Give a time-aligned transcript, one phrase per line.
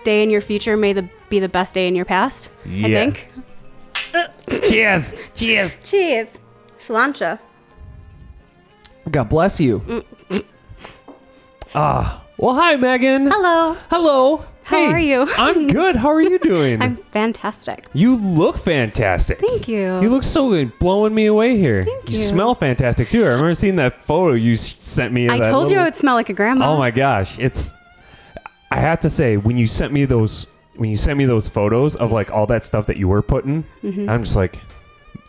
[0.00, 2.50] worst day in your future may the be the best day in your past.
[2.66, 3.28] I think.
[4.68, 5.14] Cheers.
[5.34, 5.78] Cheers.
[5.84, 6.28] Cheers.
[6.78, 7.38] Slancha.
[9.10, 10.04] God bless you.
[11.74, 12.24] Ah.
[12.36, 13.26] well, hi, Megan.
[13.30, 13.76] Hello.
[13.90, 14.44] Hello.
[14.64, 15.26] How Hey, are you?
[15.36, 15.96] I'm good.
[15.96, 16.80] How are you doing?
[16.82, 17.86] I'm fantastic.
[17.92, 19.40] you look fantastic.
[19.40, 20.00] Thank you.
[20.00, 21.84] You look so good, blowing me away here.
[21.84, 22.24] Thank you you.
[22.24, 23.24] smell fantastic too.
[23.24, 25.26] I remember seeing that photo you sent me.
[25.26, 26.72] of I told you little- I would smell like a grandma.
[26.72, 27.74] Oh my gosh, it's.
[28.70, 31.96] I have to say, when you sent me those, when you sent me those photos
[31.96, 34.08] of like all that stuff that you were putting, Mm-hmm.
[34.08, 34.60] I'm just like,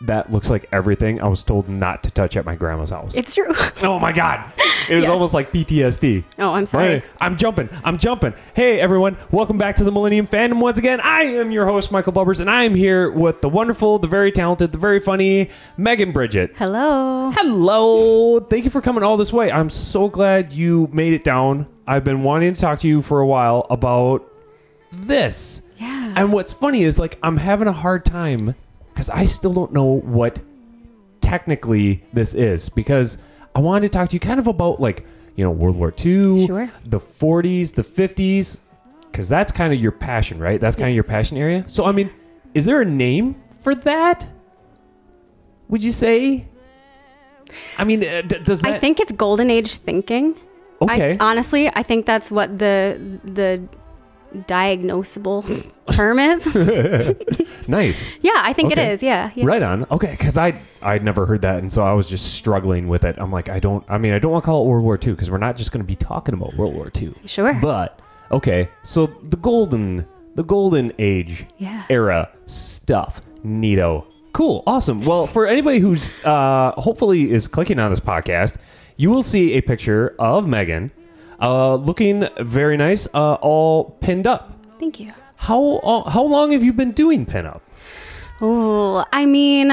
[0.02, 3.14] that looks like everything I was told not to touch at my grandma's house.
[3.16, 3.52] It's true.
[3.82, 4.52] oh my god,
[4.88, 5.10] it was Yes.
[5.10, 6.24] almost like PTSD.
[6.38, 7.00] oh, I'm sorry.
[7.00, 7.68] Hey, I'm jumping.
[7.84, 8.34] I'm jumping.
[8.54, 9.16] Hey, everyone.
[9.32, 11.00] Welcome back to the Millennium Fandom once again.
[11.00, 14.30] I am your host, Michael Bubbers, and I am here with the wonderful, the very
[14.32, 16.52] talented, the very funny Megan Bridget.
[16.56, 17.30] Hello.
[17.32, 18.40] Hello.
[18.40, 19.50] Thank you for coming all this way.
[19.52, 21.66] I'm so glad you made it down.
[21.92, 24.26] I've been wanting to talk to you for a while about
[24.92, 25.60] this.
[25.76, 26.14] Yeah.
[26.16, 28.54] And what's funny is, like, I'm having a hard time
[28.94, 30.40] because I still don't know what
[31.20, 33.18] technically this is because
[33.54, 35.04] I wanted to talk to you kind of about, like,
[35.36, 36.70] you know, World War II, Sure.
[36.86, 38.60] the 40s, the 50s,
[39.10, 40.58] because that's kind of your passion, right?
[40.58, 41.64] That's kind of your passion area.
[41.66, 42.10] So, I mean,
[42.54, 44.26] is there a name for that?
[45.68, 46.46] Would you say?
[47.76, 48.72] I mean, uh, d- does that?
[48.72, 50.36] I think it's golden age thinking.
[50.84, 51.16] Okay.
[51.18, 53.62] I, honestly, I think that's what the the
[54.46, 56.46] diagnosable term is.
[57.68, 58.10] nice.
[58.22, 58.82] yeah, I think Okay.
[58.90, 59.02] it is.
[59.02, 59.30] Yeah.
[59.34, 59.44] yeah.
[59.46, 59.86] Right on.
[59.90, 63.16] Okay, because I I'd never heard that, and so I was just struggling with it.
[63.18, 63.84] I'm like, I don't.
[63.88, 65.72] I mean, I don't want to call it World War II because we're not just
[65.72, 67.14] going to be talking about World War II.
[67.26, 67.54] Sure.
[67.60, 67.98] But
[68.30, 71.84] okay, so the golden the golden age Yeah.
[71.90, 73.20] era stuff.
[73.44, 74.06] Neato.
[74.32, 74.62] Cool.
[74.66, 75.02] Awesome.
[75.02, 78.56] Well, for anybody who's uh, hopefully is clicking on this podcast,
[78.96, 80.90] you will see a picture of Megan
[81.40, 84.52] uh, looking very nice, uh, all pinned up.
[84.78, 85.12] Thank you.
[85.36, 87.60] How uh, how long have you been doing pinup?
[88.40, 89.70] Oh, I mean,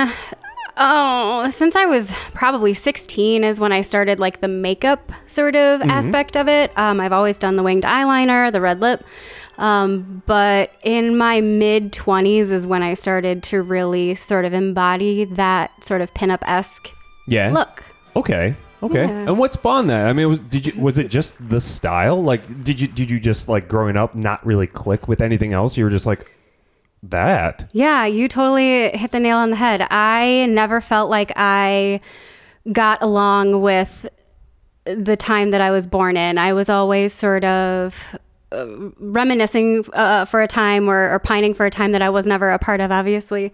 [0.78, 5.82] oh, since I was probably 16 is when I started like the makeup sort of
[5.82, 6.72] aspect of it.
[6.78, 9.04] Um, I've always done the winged eyeliner, the red lip.
[9.58, 15.26] Um, but in my mid 20s is when I started to really sort of embody
[15.26, 16.92] that sort of pinup esque
[17.28, 17.52] Yeah.
[17.52, 17.84] look.
[18.16, 18.56] Okay.
[18.82, 19.06] Okay.
[19.06, 19.10] Yeah.
[19.10, 20.08] And what spawned that?
[20.08, 22.22] I mean, was did you was it just the style?
[22.24, 25.78] Like, did you did you just like growing up not really click with anything else?
[25.78, 26.32] You were just like
[27.04, 27.70] that.
[27.74, 29.86] Yeah, you totally hit the nail on the head.
[29.90, 32.02] I never felt like I
[32.72, 34.06] got along with
[34.86, 36.38] the time that I was born in.
[36.38, 38.18] I was always sort of
[38.52, 38.66] uh,
[39.00, 42.50] reminiscing uh, for a time or, or pining for a time that I was never
[42.50, 43.54] a part of, obviously.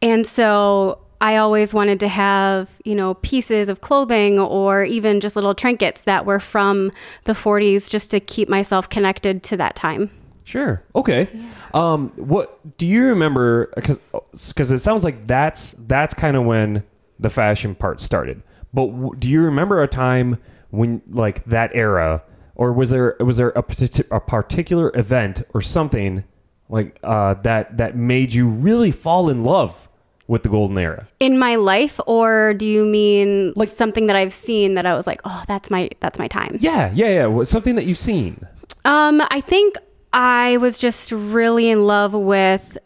[0.00, 5.36] And so I always wanted to have, you know, pieces of clothing or even just
[5.36, 6.92] little trinkets that were from
[7.24, 10.10] the 40s just to keep myself connected to that time.
[10.44, 10.82] Sure.
[10.94, 11.28] Okay.
[11.74, 13.72] Um, what do you remember?
[13.74, 13.98] Because
[14.30, 16.84] because it sounds like that's that's kind of when
[17.18, 18.42] the fashion part started.
[18.72, 20.38] But w- do you remember a time
[20.70, 22.22] when like that era,
[22.54, 23.64] or was there was there a,
[24.12, 26.22] a particular event or something
[26.68, 29.88] like uh, that that made you really fall in love
[30.28, 31.06] with the golden era?
[31.20, 35.06] in my life or do you mean like something that i've seen that i was
[35.06, 37.26] like oh that's my that's my time Yeah, yeah, yeah.
[37.26, 38.44] What- Something that you've seen.
[38.84, 39.76] um i think
[40.12, 42.78] i was just really in love with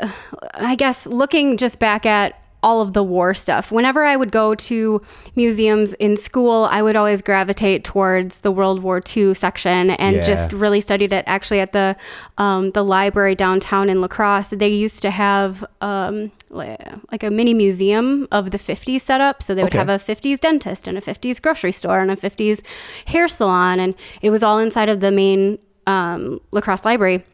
[0.00, 0.08] uh,
[0.54, 3.72] i guess looking just back at all of the war stuff.
[3.72, 5.02] Whenever I would go to
[5.34, 10.22] museums in school, I would always gravitate towards the World War II section and Yeah.
[10.22, 11.24] just really studied it.
[11.26, 11.96] Actually, at the
[12.38, 17.54] um, the library downtown in La Crosse, they used to have um, like a mini
[17.54, 19.42] museum of the 50s set up.
[19.42, 19.78] So they would Okay.
[19.78, 22.60] have a 50s dentist and a 50s grocery store and a 50s
[23.06, 27.24] hair salon, and it was all inside of the main um, La Crosse library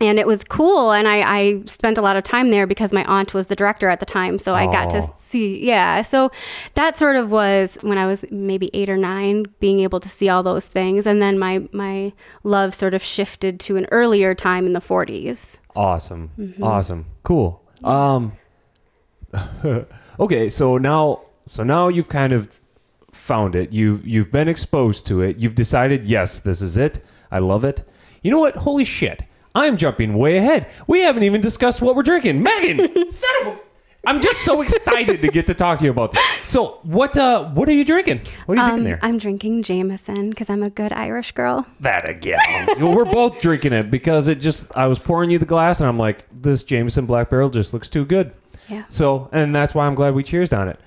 [0.00, 3.04] and it was cool and I, I spent a lot of time there because my
[3.06, 6.30] aunt was the director at the time so i got to see yeah so
[6.74, 10.28] that sort of was when i was maybe eight or nine being able to see
[10.28, 12.12] all those things and then my my
[12.44, 16.30] love sort of shifted to an earlier time in the 40s Awesome.
[16.38, 16.64] Mm-hmm.
[16.64, 17.04] Awesome.
[17.22, 17.62] Cool.
[17.84, 18.32] Um
[20.18, 22.48] Okay, so now so now you've kind of
[23.12, 23.72] found it.
[23.72, 25.38] you've you've been exposed to it.
[25.38, 27.04] You've decided, yes, this is it.
[27.30, 27.82] I love it.
[28.22, 28.56] You know what?
[28.56, 29.22] Holy shit.
[29.56, 30.70] I'm jumping way ahead.
[30.86, 32.42] We haven't even discussed what we're drinking.
[32.42, 33.58] Megan, son of a
[34.08, 36.22] I'm just so excited to get to talk to you about this.
[36.44, 38.20] So, what uh what are you drinking?
[38.44, 38.98] What are you drinking Um, there?
[39.02, 42.68] i'm drinking jameson because i'm a good irish girl that again.
[42.68, 45.80] You know, we're both drinking it because it just I was pouring you the glass
[45.80, 48.32] and I'm like, this Jameson Black Barrel just looks too good.
[48.68, 50.78] yeah So, and that's why I'm glad we cheersed on it.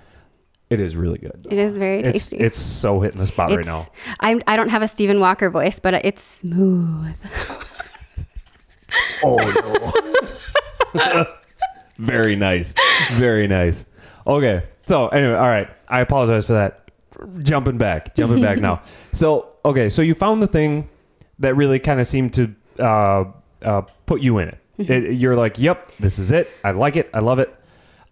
[0.69, 1.45] It is really good.
[1.49, 2.37] It is very tasty.
[2.37, 3.87] it's so hitting the spot right now.
[4.21, 7.15] I'm, I don't have a Stephen Walker voice, but it's smooth.
[9.23, 9.37] Oh
[10.95, 11.25] no.
[11.97, 12.73] Very nice.
[13.11, 13.85] Very nice.
[14.25, 14.63] Okay.
[14.87, 15.69] So anyway, all right.
[15.87, 16.89] I apologize for that.
[17.43, 18.15] Jumping back.
[18.15, 18.81] Jumping back now.
[19.11, 19.89] So okay.
[19.89, 20.87] So you found the thing
[21.39, 23.25] that really kind of seemed to uh,
[23.61, 24.57] uh, put you in it.
[24.77, 25.13] it.
[25.13, 26.49] You're like, yep, this is it.
[26.63, 27.09] I like it.
[27.13, 27.53] I love it.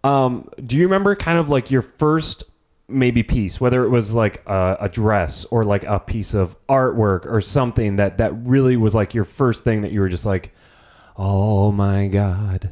[0.03, 2.43] Um, do you remember kind of like your first
[2.87, 7.25] maybe piece, whether it was like a, a dress or like a piece of artwork
[7.25, 10.53] or something that that really was like your first thing that you were just like,
[11.17, 12.69] oh my god,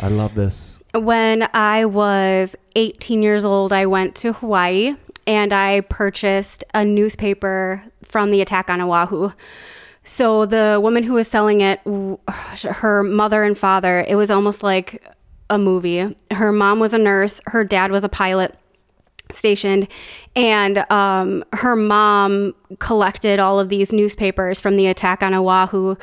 [0.00, 0.80] I love this.
[0.94, 4.96] When I was 18 years old, I went to Hawaii
[5.26, 9.32] and I purchased a newspaper from the attack on Oahu.
[10.04, 11.80] So the woman who was selling it,
[12.62, 15.02] her mother and father, it was almost like
[15.48, 16.14] a movie.
[16.30, 18.54] Her mom was a nurse, her dad was a pilot
[19.34, 19.88] stationed.
[20.36, 25.96] And um, her mom collected all of these newspapers from the attack on oahu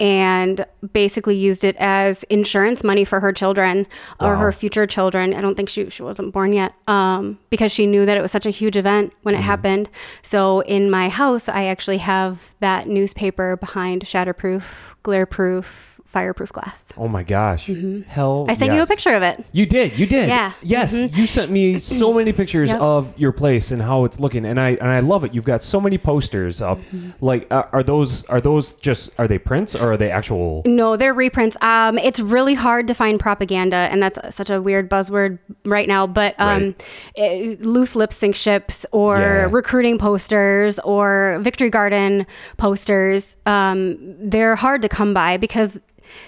[0.00, 3.86] and basically used it as insurance money for her children
[4.18, 4.40] or Wow.
[4.40, 5.32] her future children.
[5.34, 8.32] I don't think she, she wasn't born yet um, because she knew that it was
[8.32, 9.88] such a huge event when it happened.
[10.22, 14.64] So in my house i actually have that newspaper behind shatterproof
[15.04, 18.34] glareproof fireproof glass Oh my gosh, hell!
[18.42, 18.50] Mm-hmm.
[18.50, 20.28] i sent you a picture of it You did, you did.
[20.28, 20.50] Yeah.
[20.50, 20.66] Mm-hmm.
[20.76, 21.64] Yes, you sent me
[22.00, 22.80] so many pictures Yep.
[22.80, 25.30] of your place and how it's looking, and I and I love it.
[25.34, 26.78] You've got so many posters up.
[26.78, 27.10] Mm-hmm.
[27.30, 30.62] Like, uh, are those are those just are they prints or are they actual?
[30.80, 31.56] No, they're reprints.
[31.72, 36.06] Um, it's really hard to find propaganda, and that's such a weird buzzword right now.
[36.06, 36.74] But um,
[37.16, 39.48] eh, loose lips sink ships or Yeah.
[39.60, 42.26] recruiting posters or Victory Garden
[42.56, 43.96] posters, um,
[44.30, 45.80] they're hard to come by because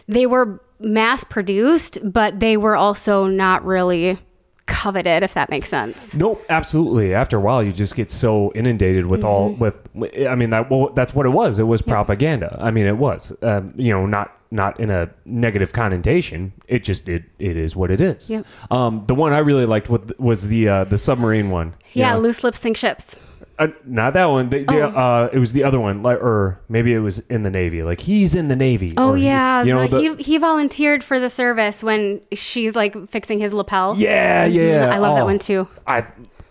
[0.06, 4.18] they were mass produced, but they were also not really
[4.66, 6.12] coveted, if that makes sense.
[6.14, 7.14] Nope, absolutely.
[7.14, 9.60] After a while, you just get so inundated with all Mm-hmm.
[9.60, 10.26] with.
[10.28, 11.58] I mean, that well, that's what it was.
[11.58, 12.58] It was propaganda.
[12.60, 13.32] I mean, it was.
[13.42, 16.52] Um, you know, not not in a negative connotation.
[16.68, 18.28] It just it it is what it is.
[18.30, 18.44] Yep.
[18.70, 21.68] Um, the one I really liked was, was the uh, the submarine one.
[21.92, 22.20] you Yeah, know?
[22.20, 23.16] loose lips sink ships.
[23.58, 24.50] Uh, not that one.
[24.50, 24.88] The, the, Oh.
[24.88, 27.82] uh, it was the other one, like, or maybe it was in the Navy.
[27.82, 28.92] Like he's in the Navy.
[28.96, 32.20] Oh or he- yeah, you know, the- the, he he volunteered for the service when
[32.32, 33.94] she's like fixing his lapel.
[33.96, 34.90] yeah, yeah.
[34.94, 35.26] I love that Oh.
[35.26, 35.66] one too.
[35.86, 36.04] I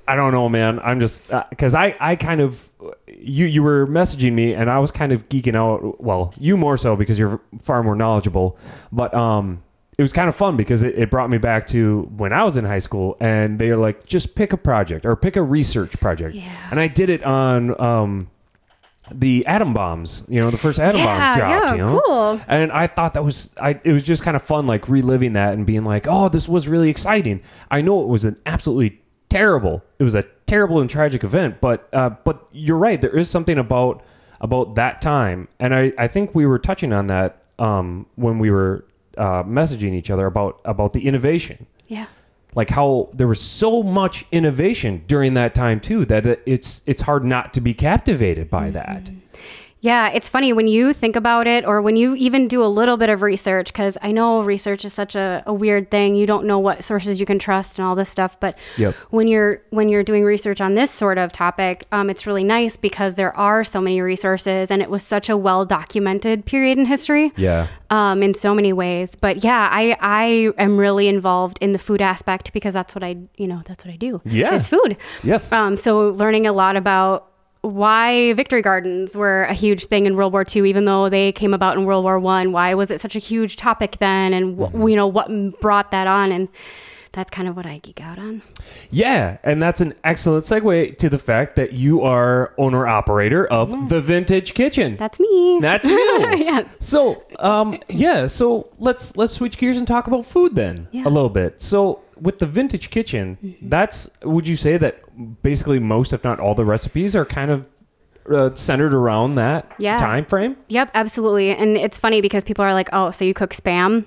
[0.07, 0.79] I don't know, man.
[0.83, 5.11] I'm just because I kind of uh you were messaging me and I was kind
[5.11, 8.45] of geeking out well, you more so because you were messaging
[8.91, 9.63] me
[9.97, 10.41] and I was kind of geeking out.
[10.41, 10.83] Well, you more so because you're far more knowledgeable, but.
[10.83, 12.57] It was kind of fun because it, it brought me back to when I was
[12.57, 15.99] in high school, and they were like, "Just pick a project or pick a research
[15.99, 16.51] project." Yeah.
[16.71, 18.29] And I did it on um,
[19.11, 20.23] the atom bombs.
[20.27, 21.65] You know, the first atom Yeah, bombs dropped.
[21.65, 22.01] yeah, you know?
[22.05, 22.41] cool.
[22.47, 25.53] And I thought that was I it was just kind of fun like reliving that
[25.53, 29.83] and being like, "Oh, this was really exciting." I know it was an absolutely terrible.
[29.99, 33.57] It was a terrible and tragic event, but uh but you're right, there is something
[33.57, 34.03] about
[34.41, 35.47] about that time.
[35.59, 38.85] And I I think we were touching on that um when we were
[39.17, 42.05] uh messaging each other about about the innovation Yeah.
[42.55, 47.23] like how there was so much innovation during that time too that it's it's hard
[47.25, 49.09] not to be captivated by that.
[49.85, 52.97] Yeah, it's funny when you think about it or when you even do a little
[52.97, 56.15] bit of research, because I know research is such a, a weird thing.
[56.15, 58.39] You don't know what sources you can trust and all this stuff.
[58.39, 58.95] But Yep.
[59.11, 62.75] when you're when you're doing research on this sort of topic, um, it's really nice
[62.77, 66.85] because there are so many resources and it was such a well documented period in
[66.85, 67.31] history.
[67.37, 67.67] Yeah.
[67.91, 69.13] um, in so many ways.
[69.25, 73.17] But yeah, I I am really involved in the food aspect because that's what I
[73.37, 74.21] you know that's what I do.
[74.25, 74.55] Yeah.
[74.55, 74.97] is food.
[75.23, 75.51] Yes.
[75.51, 77.17] Um, so learning a lot about
[77.65, 81.53] why victory gardens were a huge thing in World War II, even though they came
[81.53, 82.51] about in World War One.
[82.51, 84.87] Why was it such a huge topic then, and Mm-hmm.
[84.87, 86.47] you know what brought that on and.
[87.15, 88.41] That's kind of what I geek out on.
[88.91, 93.87] Yeah, and that's an excellent segue to the fact that you are owner operator of
[93.87, 94.97] the Vintage Kitchen.
[94.97, 95.59] That's me.
[95.61, 95.97] That's you.
[96.37, 96.65] yes.
[96.81, 98.27] So, um, yeah.
[98.27, 101.03] So let's let's switch gears and talk about food then Yeah.
[101.05, 101.61] a little bit.
[101.61, 104.99] So with the Vintage Kitchen, that's would you say that
[105.41, 107.69] basically most, if not all, the recipes are kind of
[108.29, 109.95] uh, centered around that Yeah.
[109.97, 110.57] time frame?
[110.67, 111.51] Yep, absolutely.
[111.51, 114.03] And it's funny because people are like, "Oh, so you cook spam?"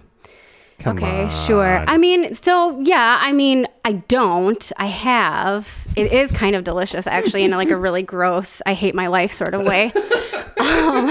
[0.80, 1.30] Come okay, on.
[1.30, 1.84] sure.
[1.88, 4.70] I mean, so yeah, I mean, I don't.
[4.76, 5.68] I have.
[5.96, 9.32] It is kind of delicious, actually, in like a really gross, I hate my life
[9.32, 9.86] sort of way.
[9.86, 11.10] um,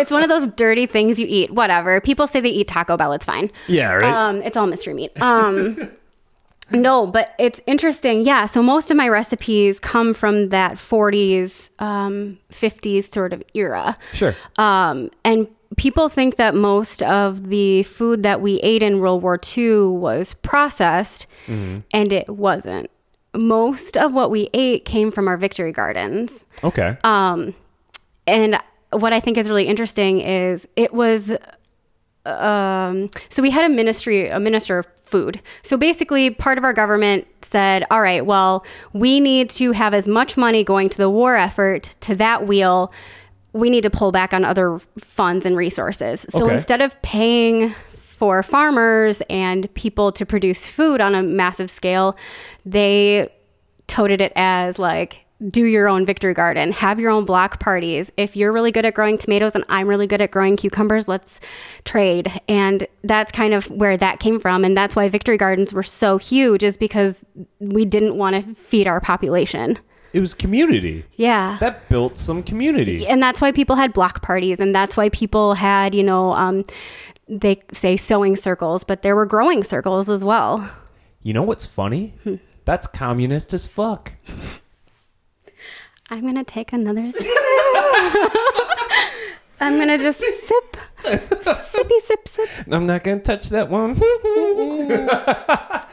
[0.00, 1.52] it's one of those dirty things you eat.
[1.52, 2.00] Whatever.
[2.00, 3.12] People say they eat Taco Bell.
[3.12, 3.50] It's fine.
[3.68, 4.04] yeah, right.
[4.12, 5.20] Um, it's all mystery meat.
[5.22, 5.78] Um,
[6.72, 8.22] no, but it's interesting.
[8.24, 8.46] Yeah.
[8.46, 13.96] So most of my recipes come from that 40s, um, 50s sort of era.
[14.14, 14.34] sure.
[14.56, 15.46] Um, and
[15.76, 20.34] people think that most of the food that we ate in World War II was
[20.34, 22.90] processed, and it wasn't.
[23.34, 26.44] most of what we ate came from our victory gardens.
[26.64, 26.96] Okay.
[27.04, 27.54] Um,
[28.26, 28.58] and
[28.90, 31.30] what I think is really interesting is it was
[32.26, 35.40] um, so we had a ministry, a minister of food.
[35.62, 40.06] So basically, part of our government said, all right, well, we need to have as
[40.06, 42.92] much money going to the war effort to that wheel.
[43.52, 46.26] We need to pull back on other funds and resources.
[46.28, 46.54] So Okay.
[46.54, 52.16] instead of paying for farmers and people to produce food on a massive scale,
[52.66, 53.28] they
[53.86, 58.36] toted it as like do your own victory garden have your own block parties if
[58.36, 61.40] you're really good at growing tomatoes and i'm really good at growing cucumbers let's
[61.84, 65.82] trade and that's kind of where that came from and that's why victory gardens were
[65.82, 67.24] so huge is because
[67.58, 69.78] we didn't want to feed our population
[70.12, 71.04] it was community.
[71.16, 73.06] yeah That built some community.
[73.06, 76.64] and that's why people had block parties and that's why people had you know um,
[77.28, 80.70] they say sewing circles but there were growing circles as well
[81.22, 82.14] You know what's funny?
[82.24, 82.36] Hmm.
[82.64, 84.12] That's communist as fuck.
[86.10, 87.22] I'm gonna take another sip.
[89.62, 92.48] I'm gonna just sip, sippy sip sip.
[92.70, 93.94] I'm not gonna touch that one.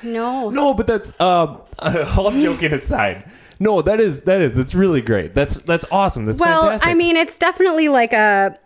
[0.03, 3.24] No, no, but that's um all joking aside.
[3.59, 5.33] No, that is that is that's really great.
[5.33, 6.25] That's that's awesome.
[6.25, 6.87] That's well, fantastic.
[6.87, 8.57] I mean, it's definitely like a.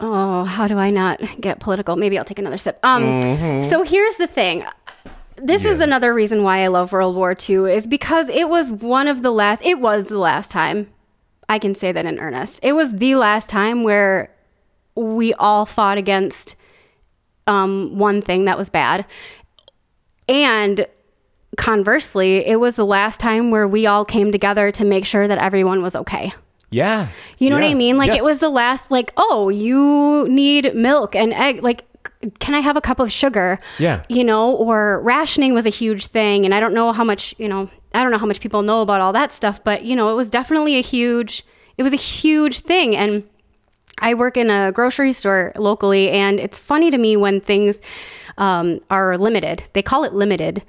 [0.00, 1.96] Oh, how do I not get political?
[1.96, 2.78] Maybe I'll take another sip.
[2.84, 4.64] Um, so here's the thing.
[5.36, 9.08] This is another reason why I love World War II is because it was one
[9.08, 9.64] of the last.
[9.64, 10.90] It was the last time.
[11.48, 12.60] I can say that in earnest.
[12.62, 14.30] It was the last time where
[14.94, 16.56] we all fought against
[17.46, 19.06] um, one thing that was bad,
[20.28, 20.86] and
[21.56, 25.38] conversely, it was the last time where we all came together to make sure that
[25.38, 26.32] everyone was okay.
[26.70, 27.08] yeah.
[27.38, 27.96] You know what I mean?
[27.96, 28.20] Like Yes.
[28.20, 31.84] it was the last like, oh, you need milk and egg like
[32.40, 33.58] can I have a cup of sugar?
[33.78, 34.02] Yeah.
[34.08, 37.48] You know, or rationing was a huge thing and I don't know how much, you
[37.48, 40.10] know, I don't know how much people know about all that stuff, but you know,
[40.10, 41.44] it was definitely a huge
[41.76, 43.24] it was a huge thing and
[44.00, 47.80] I work in a grocery store locally, and it's funny to me when things
[48.36, 49.64] um, are limited.
[49.72, 50.62] They call it limited.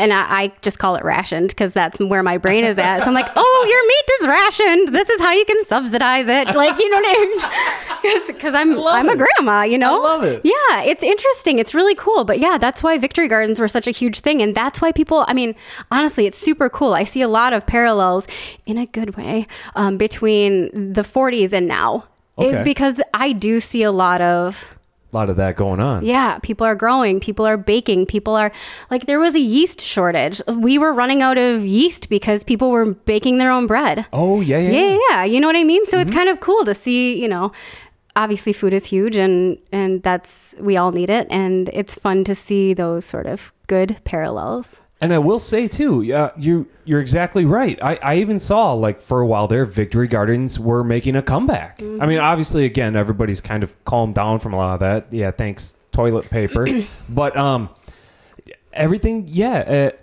[0.00, 3.00] And I, I just call it rationed because that's where my brain is at.
[3.00, 4.94] So I'm like, oh, your meat is rationed.
[4.94, 6.56] This is how you can subsidize it.
[6.56, 8.26] Like, you know what I mean?
[8.26, 10.00] Because I'm I'm a grandma, you know.
[10.00, 10.40] I love it.
[10.44, 11.58] Yeah, it's interesting.
[11.58, 12.24] It's really cool.
[12.24, 15.24] But yeah, that's why victory gardens were such a huge thing, and that's why people.
[15.28, 15.54] I mean,
[15.90, 16.94] honestly, it's super cool.
[16.94, 18.26] I see a lot of parallels
[18.64, 22.06] in a good way um, between the 40s and now.
[22.38, 24.74] Is because I do see a lot of
[25.12, 26.04] lot of that going on.
[26.04, 28.52] yeah, people are growing, people are baking, people are
[28.90, 30.40] like there was a yeast shortage.
[30.46, 34.06] We were running out of yeast because people were baking their own bread.
[34.12, 34.70] Oh yeah, yeah.
[34.70, 35.24] Yeah, yeah, yeah.
[35.24, 35.84] You know what I mean?
[35.86, 36.08] So Mm-hmm.
[36.08, 37.52] it's kind of cool to see, you know,
[38.16, 42.34] obviously food is huge and and that's we all need it and it's fun to
[42.34, 44.80] see those sort of good parallels.
[45.02, 47.78] And I will say too, yeah, you you're exactly right.
[47.82, 51.82] I, I even saw like for a while there, Victory Gardens were making a comeback.
[51.82, 55.10] I mean, obviously, again, everybody's kind of calmed down from a lot of that.
[55.12, 56.68] Yeah, thanks toilet paper,
[57.08, 57.70] but um,
[58.72, 59.24] everything.
[59.26, 59.96] Yeah, uh,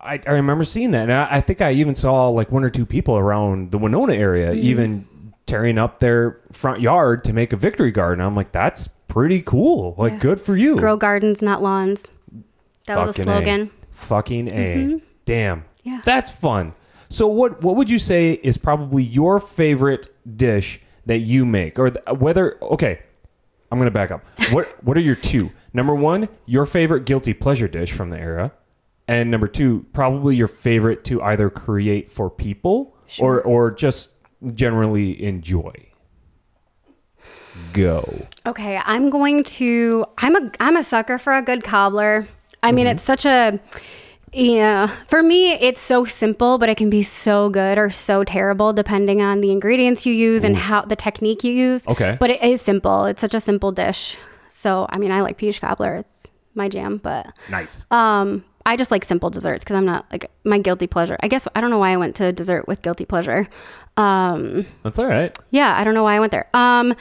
[0.00, 2.70] I I remember seeing that, and I, I think I even saw like one or
[2.70, 5.06] two people around the Winona area even
[5.46, 8.24] tearing up their front yard to make a Victory Garden.
[8.24, 9.94] I'm like, that's pretty cool.
[9.96, 10.18] Like, Yeah.
[10.18, 10.76] good for you.
[10.76, 12.04] Grow gardens, not lawns.
[12.86, 13.70] That was a Fucking slogan.
[13.98, 14.76] Fucking A.
[14.76, 14.96] Mm-hmm.
[15.24, 15.64] Damn.
[15.82, 16.00] Yeah.
[16.04, 16.74] That's fun.
[17.08, 21.90] So what what would you say is probably your favorite dish that you make or
[21.90, 23.00] th- whether okay,
[23.70, 24.24] I'm going to back up.
[24.52, 25.50] What what are your two?
[25.74, 28.52] Number 1, your favorite guilty pleasure dish from the era.
[29.06, 34.14] And number 2, probably your favorite to either create for people or or just
[34.54, 35.72] generally enjoy.
[37.72, 38.26] Go.
[38.46, 40.06] Okay, I'm going to.
[40.18, 40.50] I'm a.
[40.60, 42.28] I'm a sucker for a good cobbler.
[42.62, 43.58] I mean, it's such a.
[44.30, 48.74] Yeah, for me, it's so simple, but it can be so good or so terrible
[48.74, 51.88] depending on the ingredients you use and how the technique you use.
[51.88, 52.16] Okay.
[52.20, 53.06] but it is simple.
[53.06, 54.18] It's such a simple dish.
[54.50, 55.96] So, I mean, I like peach cobbler.
[55.96, 57.86] It's my jam, but Nice.
[57.90, 61.16] um, I just like simple desserts because I'm not like my guilty pleasure.
[61.20, 63.48] I guess I don't know why I went to dessert with guilty pleasure.
[63.96, 65.34] Um, That's all right.
[65.50, 66.50] yeah, I don't know why I went there.
[66.52, 66.94] Um,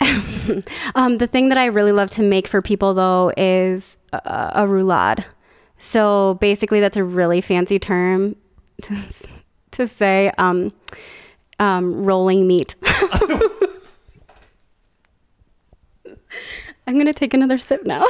[0.94, 4.62] um, the thing that I really love to make for people though is a, a
[4.62, 5.24] roulade.
[5.76, 8.36] So basically, that's a really fancy term
[8.82, 8.96] to,
[9.72, 10.72] to say um,
[11.58, 12.76] um, rolling meat.
[16.86, 18.06] I'm gonna take another sip now.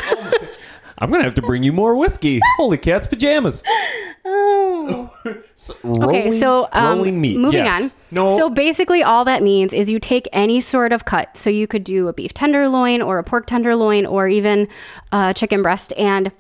[0.98, 2.40] I'm going to have to bring you more whiskey.
[2.56, 3.62] Holy cat's pajamas.
[4.24, 5.14] oh.
[5.54, 7.36] So, Okay, so um, rolling meat.
[7.36, 7.82] moving yes.
[7.82, 7.90] on.
[8.12, 11.36] No, So basically, all that means is you take any sort of cut.
[11.36, 14.68] So you could do a beef tenderloin or a pork tenderloin or even
[15.12, 16.30] a chicken breast, and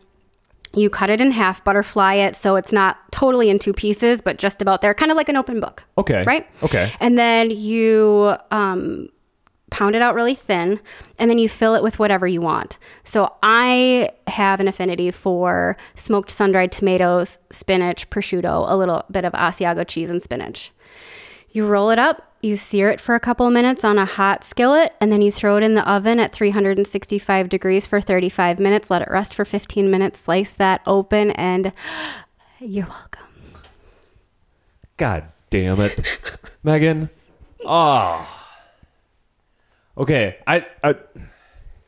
[0.74, 4.36] You cut it in half, butterfly it so it's not totally in two pieces, but
[4.38, 5.84] just about there, kind of like an open book.
[5.96, 6.22] Okay.
[6.24, 6.46] Right?
[6.62, 6.92] Okay.
[7.00, 9.08] And then you um,
[9.70, 10.80] pound it out really thin,
[11.18, 12.78] and then you fill it with whatever you want.
[13.04, 19.24] So I have an affinity for smoked sun dried tomatoes, spinach, prosciutto, a little bit
[19.24, 20.72] of Asiago cheese, and spinach.
[21.50, 24.44] You roll it up, you sear it for a couple of minutes on a hot
[24.44, 28.90] skillet, and then you throw it in the oven at 365 degrees for 35 minutes.
[28.90, 31.72] Let it rest for 15 minutes, slice that open, and
[32.60, 33.24] you're welcome.
[34.96, 36.02] God damn it,
[36.62, 37.08] Megan.
[37.64, 38.47] Oh.
[39.98, 40.94] Okay, I, I.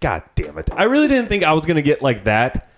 [0.00, 0.70] God damn it!
[0.74, 2.68] I really didn't think I was gonna get like that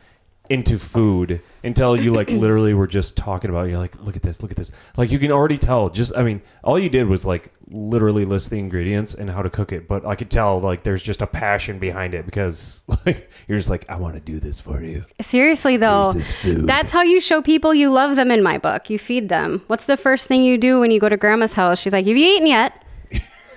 [0.50, 3.66] into food until you like literally were just talking about.
[3.66, 3.70] it.
[3.70, 4.72] You're like, look at this, look at this.
[4.96, 5.88] Like you can already tell.
[5.88, 9.48] Just, I mean, all you did was like literally list the ingredients and how to
[9.48, 9.88] cook it.
[9.88, 13.70] But I could tell like there's just a passion behind it because like you're just
[13.70, 15.04] like, I want to do this for you.
[15.20, 16.66] Seriously, though, this food.
[16.66, 18.90] that's how you show people you love them in my book.
[18.90, 19.62] You feed them.
[19.68, 21.78] What's the first thing you do when you go to grandma's house?
[21.80, 22.81] She's like, Have you eaten yet?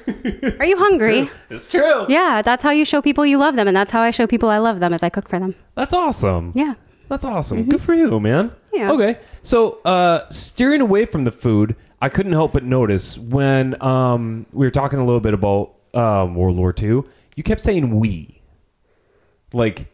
[0.60, 1.30] Are you hungry?
[1.50, 2.06] It's true.
[2.10, 3.68] Yeah, that's how you show people you love them.
[3.68, 5.56] And that's how I show people I love them as I cook for them.
[5.76, 6.52] That's awesome.
[6.56, 6.76] Yeah.
[7.10, 7.64] That's awesome.
[7.70, 8.52] Good for you, man.
[8.74, 8.92] Yeah.
[8.92, 9.20] Okay.
[9.42, 14.66] So, uh, steering away from the food, I couldn't help but notice when um, we
[14.66, 17.04] were talking a little bit about um, World War II,
[17.36, 18.42] you kept saying we.
[19.54, 19.88] Like,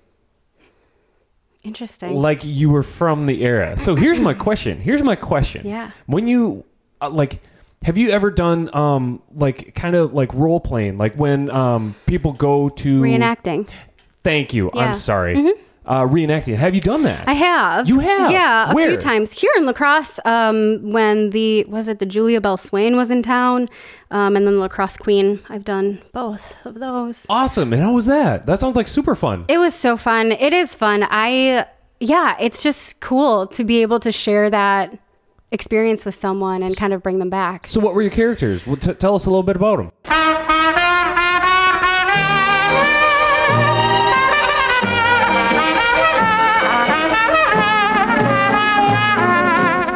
[1.63, 2.15] Interesting.
[2.15, 3.77] like you were from the era.
[3.77, 4.79] So here's my question.
[4.79, 5.67] Here's my question.
[5.67, 5.91] Yeah.
[6.05, 6.65] When you
[7.01, 7.41] uh, like
[7.83, 12.31] have you ever done um like kind of like role playing like when um people
[12.33, 13.67] go to Reenacting.
[14.23, 14.65] Thank you.
[14.65, 14.69] Yeah.
[14.81, 14.89] Mm-hmm.
[14.89, 15.53] I'm sorry.
[15.83, 16.55] Uh reenacting.
[16.57, 17.27] Have you done that?
[17.27, 17.89] I have.
[17.89, 18.31] You have?
[18.31, 18.87] Yeah, a Where?
[18.89, 20.19] few times here in La Crosse.
[20.25, 23.67] Um, when the was it the Julia Belle Swain was in town,
[24.11, 25.39] um, and then the La Crosse Queen.
[25.49, 27.25] I've done both of those.
[27.29, 27.73] awesome.
[27.73, 28.45] And how was that?
[28.45, 29.45] That sounds like super fun.
[29.47, 30.31] It was so fun.
[30.31, 31.03] It is fun.
[31.09, 31.65] I
[31.99, 34.99] yeah, it's just cool to be able to share that
[35.51, 37.67] experience with someone and kind of bring them back.
[37.67, 38.65] So what were your characters?
[38.65, 39.91] Well, t- tell us a little bit about them.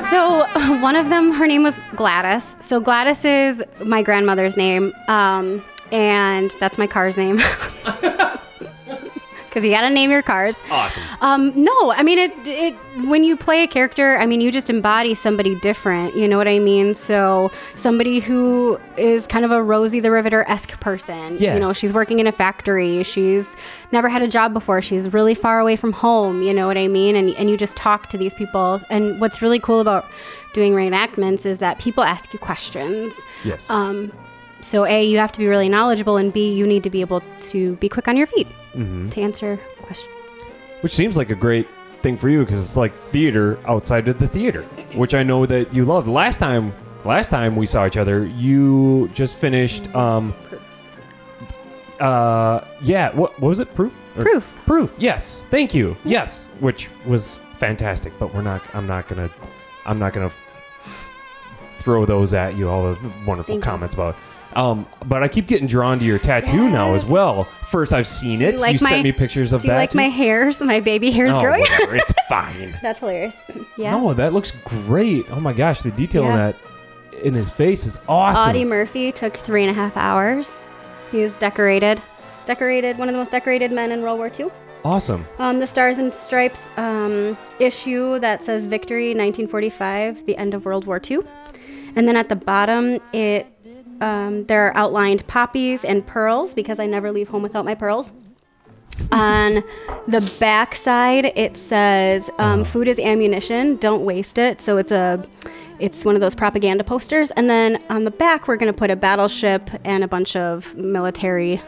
[0.09, 0.45] So
[0.81, 2.55] one of them, her name was Gladys.
[2.59, 7.39] So Gladys is my grandmother's name, um, and that's my car's name.
[9.55, 10.57] Because you gotta name your cars.
[10.69, 11.01] Awesome.
[11.21, 12.33] Um, no, I mean it.
[12.45, 12.75] It
[13.07, 16.13] when you play a character, I mean you just embody somebody different.
[16.13, 16.93] You know what I mean?
[16.93, 21.37] So somebody who is kind of a Rosie the Riveter esque person.
[21.39, 21.53] Yeah.
[21.53, 23.01] You know, she's working in a factory.
[23.03, 23.55] She's
[23.93, 24.81] never had a job before.
[24.81, 26.41] She's really far away from home.
[26.41, 27.15] You know what I mean?
[27.15, 28.81] And and you just talk to these people.
[28.89, 30.05] And what's really cool about
[30.51, 33.15] doing reenactments is that people ask you questions.
[33.45, 33.69] Yes.
[33.69, 34.11] Um,
[34.65, 37.21] so a you have to be really knowledgeable, and b you need to be able
[37.51, 38.47] to be quick on your feet
[39.13, 40.11] to answer questions.
[40.81, 41.67] Which seems like a great
[42.01, 45.73] thing for you because it's like theater outside of the theater, which I know that
[45.73, 46.07] you love.
[46.07, 46.73] Last time,
[47.05, 49.83] last time we saw each other, you just finished.
[49.95, 50.33] Um,
[51.99, 53.11] uh, yeah.
[53.15, 53.73] What, what was it?
[53.75, 53.93] Proof.
[54.17, 54.59] Or- Proof.
[54.65, 54.95] Proof.
[54.97, 55.45] Yes.
[55.49, 55.95] Thank you.
[56.03, 58.11] Yes, which was fantastic.
[58.19, 58.61] But we're not.
[58.75, 59.29] I'm not gonna.
[59.85, 60.31] I'm not gonna
[61.79, 62.69] throw those at you.
[62.69, 63.71] All the wonderful Thank you.
[63.71, 64.15] comments about.
[64.55, 67.43] Um, but I keep getting drawn to your tattoo now as well.
[67.69, 68.59] First, I've seen you it.
[68.59, 69.77] like you my- sent me pictures of Do you that.
[69.79, 69.97] like too.
[69.97, 70.61] my hairs?
[70.61, 71.61] My baby hairs Oh, growing?
[71.61, 71.95] whatever.
[71.95, 72.77] It's fine.
[72.81, 73.35] That's hilarious.
[73.77, 73.91] Yeah.
[73.99, 75.25] No, that looks great.
[75.29, 76.55] Oh my gosh, the detail in that
[77.23, 78.49] in his face is awesome.
[78.49, 80.53] Audie Murphy took three and a half hours.
[81.11, 82.01] He was decorated,
[82.45, 84.47] decorated, one of the most decorated men in World War II.
[84.83, 85.25] awesome.
[85.39, 90.85] Um, the Stars and Stripes um, issue that says Victory 1945, the end of World
[90.85, 91.19] War II.
[91.95, 93.47] And then at the bottom, it
[94.01, 98.11] um, there are outlined poppies and pearls because I never leave home without my pearls.
[99.11, 99.63] On
[100.07, 103.75] the back side, it says um, "Food is ammunition.
[103.77, 105.25] Don't waste it." So it's a,
[105.79, 107.31] it's one of those propaganda posters.
[107.31, 111.61] And then on the back, we're gonna put a battleship and a bunch of military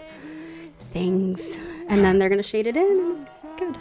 [0.92, 1.58] things,
[1.90, 3.28] and then they're gonna shade it in.
[3.58, 3.78] Good.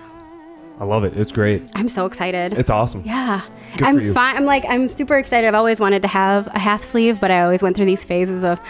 [0.78, 1.16] I love it.
[1.16, 1.62] It's great.
[1.74, 2.52] I'm so excited.
[2.52, 3.02] It's awesome.
[3.06, 3.40] yeah,
[3.76, 4.36] Good I'm fine.
[4.36, 5.46] I'm like I'm super excited.
[5.48, 8.44] I've always wanted to have a half sleeve, but I always went through these phases
[8.44, 8.60] of,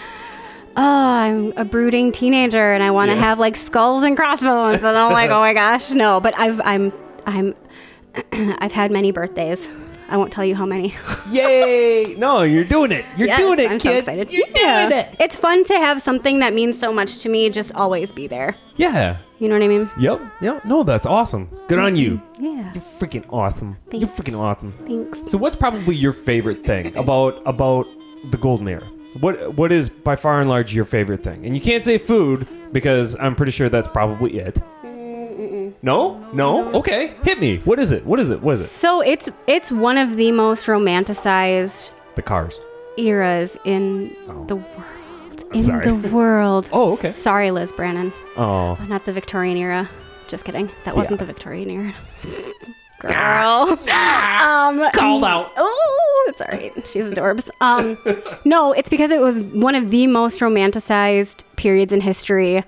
[0.76, 3.22] oh, I'm a brooding teenager and I want to Yeah.
[3.24, 6.20] have like skulls and crossbones, and I'm like, oh my gosh, no.
[6.20, 6.92] But I've I'm
[7.26, 7.54] I'm
[8.32, 9.66] I've had many birthdays.
[10.08, 10.94] I won't tell you how many.
[11.30, 12.14] Yay!
[12.16, 13.04] No, you're doing it.
[13.16, 14.32] You're Yes, doing it, I'm so excited.
[14.32, 14.88] You're Yeah.
[14.88, 15.16] doing it.
[15.18, 18.54] It's fun to have something that means so much to me just always be there.
[18.76, 19.16] Yeah.
[19.38, 19.90] You know what I mean?
[19.98, 20.20] Yep.
[20.40, 20.64] Yep.
[20.64, 21.48] No, that's awesome.
[21.68, 22.20] Good on you.
[22.38, 22.44] Mm-hmm.
[22.44, 22.72] Yeah.
[22.74, 23.76] You're freaking awesome.
[23.92, 24.72] You're freaking awesome.
[24.86, 25.30] Thanks.
[25.30, 27.86] So, what's probably your favorite thing about about
[28.30, 28.86] the golden era?
[29.20, 31.44] What what is by far and large your favorite thing?
[31.44, 34.58] And you can't say food because I'm pretty sure that's probably it.
[35.82, 36.18] No?
[36.32, 36.70] No?
[36.72, 37.14] Okay.
[37.22, 37.58] Hit me.
[37.58, 38.04] What is it?
[38.06, 38.42] What is it?
[38.42, 38.68] What is it?
[38.68, 42.60] So it's it's one of the most romanticized The cars.
[42.96, 44.44] eras in oh.
[44.46, 45.44] the world.
[45.52, 45.84] In Sorry.
[45.84, 46.68] the world.
[46.72, 47.08] Oh, okay.
[47.08, 48.12] Sorry, Liz Brannon.
[48.36, 48.76] Oh.
[48.88, 49.88] Not the Victorian era.
[50.28, 50.70] Just kidding.
[50.84, 51.94] That wasn't the Victorian era.
[53.06, 53.78] Girl.
[53.90, 55.52] um, Called out.
[55.56, 56.72] Oh, it's all right.
[56.88, 57.48] She's adorbs.
[57.60, 57.96] Um,
[58.44, 62.62] no, it's because it was one of the most romanticized periods in history.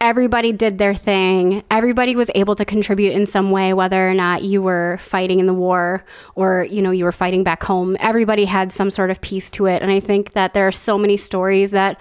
[0.00, 1.62] Everybody did their thing.
[1.70, 5.46] Everybody was able to contribute in some way, whether or not you were fighting in
[5.46, 7.96] the war or you know you were fighting back home.
[8.00, 10.96] Everybody had some sort of piece to it, and I think that there are so
[10.96, 11.98] many stories that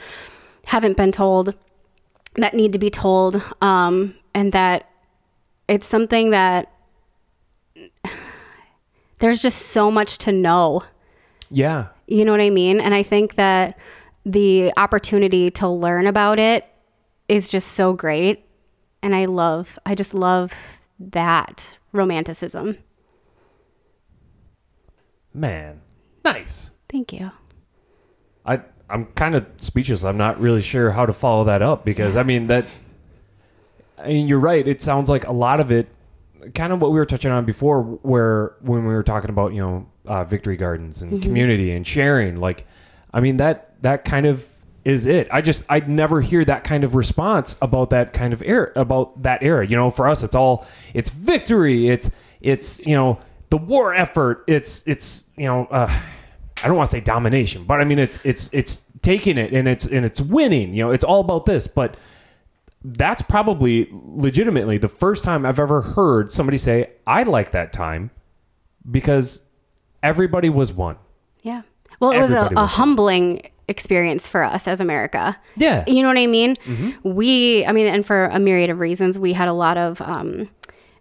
[0.66, 1.56] haven't been told
[2.36, 4.90] that need to be told, um, and that
[5.68, 6.72] it's something that
[9.20, 10.84] there's just so much to know.
[11.52, 11.88] Yeah.
[12.08, 12.80] You know what I mean?
[12.80, 13.78] And I think that
[14.26, 16.66] the opportunity to learn about it
[17.28, 18.46] is just so great.
[19.02, 22.78] And I love, I just love that romanticism.
[25.34, 25.82] Man.
[26.26, 26.72] Nice.
[26.90, 27.32] Thank you.
[28.46, 30.04] I I'm kind of speechless.
[30.04, 32.68] I'm not really sure how to follow that up because I mean that
[33.98, 34.68] I mean you're right.
[34.68, 35.88] It sounds like a lot of it
[36.54, 39.62] kind of what we were touching on before where when we were talking about, you
[39.62, 42.66] know, uh, victory gardens and community and sharing like
[43.14, 44.48] I mean that that kind of
[44.86, 45.28] is it.
[45.32, 49.24] I just I'd never hear that kind of response about that kind of era about
[49.24, 49.66] that era.
[49.66, 52.10] You know, for us it's all it's victory, it's
[52.42, 56.02] it's, you know, the war effort, it's it's, you know, uh
[56.64, 59.68] I don't want to say domination, but I mean it's it's it's taking it and
[59.68, 60.74] it's and it's winning.
[60.74, 61.68] You know, it's all about this.
[61.68, 61.96] But
[62.84, 68.12] that's probably legitimately the first time I've ever heard somebody say I like that time
[68.90, 69.44] because
[70.02, 70.98] everybody was one.
[71.42, 71.64] Yeah.
[72.00, 75.40] Well, it was a, a was- humbling experience for us as America.
[75.56, 75.84] Yeah.
[75.88, 76.58] You know what I mean?
[77.04, 80.50] We, I mean, and for a myriad of reasons, we had a lot of, um,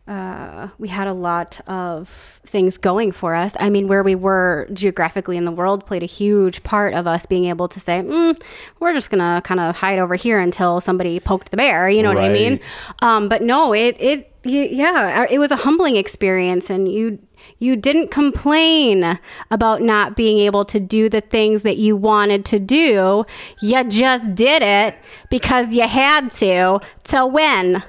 [0.08, 3.54] uh, we had a lot of things going for us.
[3.60, 7.26] I mean, where we were geographically in the world played a huge part of us
[7.26, 8.40] being able to say, mm,
[8.80, 11.90] we're just gonna kind of hide over here until somebody poked the bear.
[11.90, 12.60] You know what I mean?
[13.02, 17.18] Um, but no, it it yeah, it was a humbling experience, and you
[17.58, 19.18] you didn't complain
[19.50, 23.26] about not being able to do the things that you wanted to do.
[23.60, 24.94] You just did it
[25.28, 27.82] because you had to to win.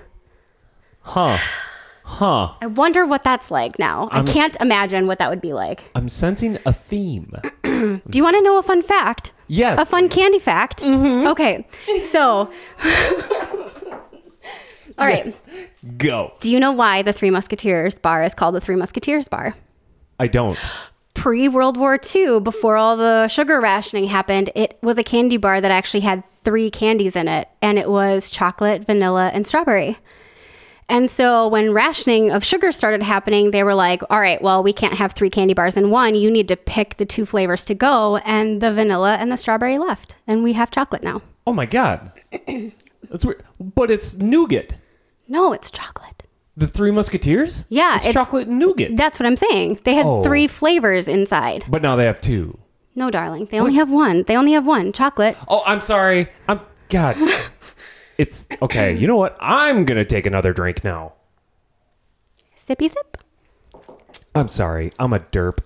[1.01, 1.37] Huh.
[2.09, 2.53] Huh.
[2.59, 4.09] I wonder what that's like now.
[4.11, 5.83] I can't imagine what that would be like.
[5.93, 7.31] I'm sensing a theme.
[7.63, 9.31] Do you want to know a fun fact?
[9.47, 9.79] Yes.
[9.79, 10.81] A fun candy fact?
[10.81, 11.27] Mm-hmm.
[11.27, 11.67] Okay.
[12.09, 12.51] So,
[14.97, 15.33] all right.
[15.97, 16.33] Go.
[16.39, 19.55] Do you know why the Three Musketeers bar is called the Three Musketeers bar?
[20.19, 20.57] I don't.
[21.13, 25.61] Pre World War II, before all the sugar rationing happened, it was a candy bar
[25.61, 29.99] that actually had three candies in it, and it was chocolate, vanilla, and strawberry.
[30.89, 34.73] And so when rationing of sugar started happening, they were like, all right, well, we
[34.73, 36.15] can't have three candy bars in one.
[36.15, 38.17] You need to pick the two flavors to go.
[38.17, 40.15] And the vanilla and the strawberry left.
[40.27, 41.21] And we have chocolate now.
[41.45, 42.11] Oh my god.
[43.09, 43.43] That's weird.
[43.59, 44.75] But it's nougat.
[45.27, 46.23] No, it's chocolate.
[46.57, 47.63] The Three Musketeers?
[47.69, 48.97] Yeah, It's, it's- chocolate nougat.
[48.97, 49.79] That's what I'm saying.
[49.85, 50.23] They had Oh.
[50.23, 51.63] three flavors inside.
[51.69, 52.57] but now they have two.
[52.95, 53.47] No, darling.
[53.49, 54.23] They only have one.
[54.27, 55.37] They only have one chocolate.
[55.47, 56.27] Oh, I'm sorry.
[56.49, 57.15] I'm God.
[58.19, 58.95] It's okay.
[58.95, 59.37] You know what?
[59.39, 61.13] I'm gonna take another drink now.
[62.59, 63.17] Sippy sip.
[64.35, 64.91] I'm sorry.
[64.99, 65.59] I'm a derp.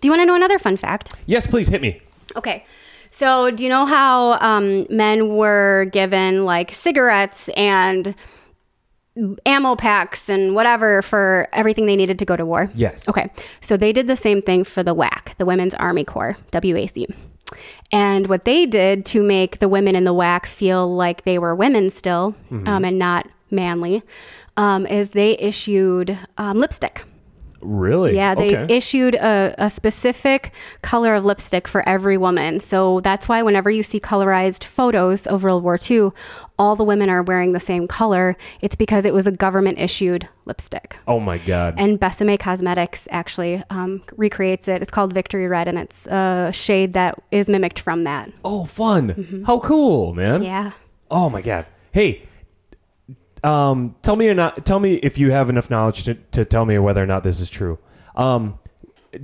[0.00, 1.14] Do you want to know another fun fact?
[1.24, 2.02] Yes, please hit me.
[2.36, 2.64] Okay.
[3.10, 8.14] So, do you know how um, men were given like cigarettes and
[9.46, 12.70] ammo packs and whatever for everything they needed to go to war?
[12.74, 13.08] Yes.
[13.08, 13.30] Okay.
[13.60, 17.14] So, they did the same thing for the WAC, the Women's Army Corps, WAC.
[17.92, 21.54] And what they did to make the women in the WAC feel like they were
[21.54, 22.34] women still
[22.66, 24.02] um, and not manly
[24.56, 27.04] um, is they issued um, lipstick.
[27.64, 28.14] Really?
[28.14, 28.74] Yeah, they Okay.
[28.76, 32.60] issued a, a specific color of lipstick for every woman.
[32.60, 36.10] So that's why whenever you see colorized photos of World War II,
[36.58, 38.36] all the women are wearing the same color.
[38.60, 40.96] It's because it was a government issued lipstick.
[41.08, 41.74] oh my god.
[41.78, 44.82] And Besame Cosmetics actually um, recreates it.
[44.82, 48.30] It's called Victory Red, and it's a shade that is mimicked from that.
[48.44, 49.42] oh, fun.
[49.46, 50.34] How cool, man.
[50.40, 50.44] Mm-hmm.
[50.44, 50.70] Yeah.
[51.10, 51.66] Oh my god.
[51.92, 52.22] Hey,
[53.44, 54.64] um, tell me or not.
[54.66, 57.40] Tell me if you have enough knowledge to, to tell me whether or not this
[57.40, 57.78] is true.
[58.16, 58.58] Um,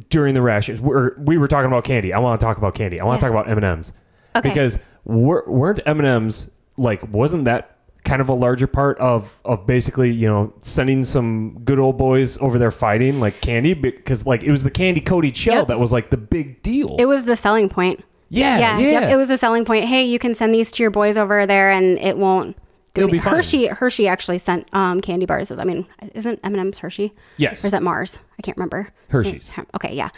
[0.09, 2.13] during the rations, we're, we were talking about candy.
[2.13, 3.01] I want to talk about candy.
[3.01, 3.33] I want to Yeah.
[3.33, 3.93] talk about M and M's
[4.37, 4.49] Okay.
[4.49, 9.39] because wer- weren't M and M's like wasn't that kind of a larger part of
[9.45, 14.25] of basically you know sending some good old boys over there fighting like candy because
[14.27, 15.69] like it was the candy coated shell Yep.
[15.69, 16.97] that was like the big deal.
[16.99, 18.03] It was the selling point.
[18.31, 19.01] yeah, yeah, yeah.
[19.01, 19.87] Yep, it was a selling point.
[19.87, 22.57] Hey, you can send these to your boys over there, and it won't
[22.97, 23.35] It'll be fine.
[23.35, 23.67] Hershey.
[23.67, 25.51] Hershey actually sent um, candy bars.
[25.51, 27.13] I mean, isn't M&M's Hershey?
[27.37, 27.63] Yes.
[27.65, 28.19] Or is that Mars?
[28.39, 28.89] I can't remember.
[29.09, 29.53] Hershey's.
[29.77, 30.09] Okay, yeah.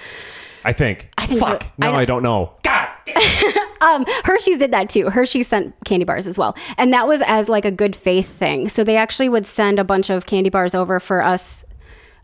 [0.64, 1.11] I think.
[1.18, 1.46] I think so.
[1.46, 1.64] Fuck.
[1.64, 2.54] I No, don't- I don't know.
[2.62, 2.88] God.
[3.82, 5.11] Um, Hershey's did that too.
[5.11, 8.68] Hershey sent candy bars as well, and that was as like a good faith thing.
[8.68, 11.64] So they actually would send a bunch of candy bars over for us,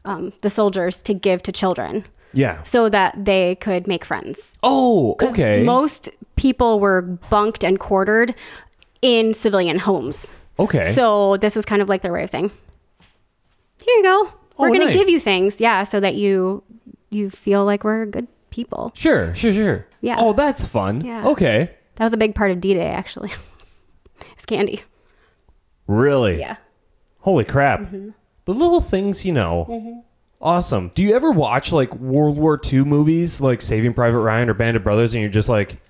[0.04, 2.62] um, the soldiers, to give to children, Yeah.
[2.62, 4.56] so that they could make friends.
[4.62, 5.64] Oh, okay.
[5.64, 8.36] Most people were bunked and quartered
[9.02, 10.34] in civilian homes.
[10.58, 10.92] okay.
[10.92, 12.50] So this was kind of like their way of saying,
[13.78, 14.32] "Here you go.
[14.56, 16.62] We're Oh, going to give you things, yeah, so that you
[17.10, 19.86] you feel like we're good people." sure, sure, sure.
[20.00, 20.16] Yeah.
[20.18, 21.00] Oh, that's fun.
[21.02, 21.26] Yeah.
[21.28, 21.70] Okay.
[21.96, 23.32] That was a big part of D-Day, actually.
[24.32, 24.82] it's candy.
[25.86, 26.38] Really?
[26.38, 26.56] Yeah.
[27.20, 27.80] Holy crap.
[27.80, 28.10] Mm-hmm.
[28.44, 30.04] The little things you know.
[30.40, 30.90] Awesome.
[30.94, 34.76] Do you ever watch like World War II movies like Saving Private Ryan or Band
[34.76, 35.80] of Brothers and you're just like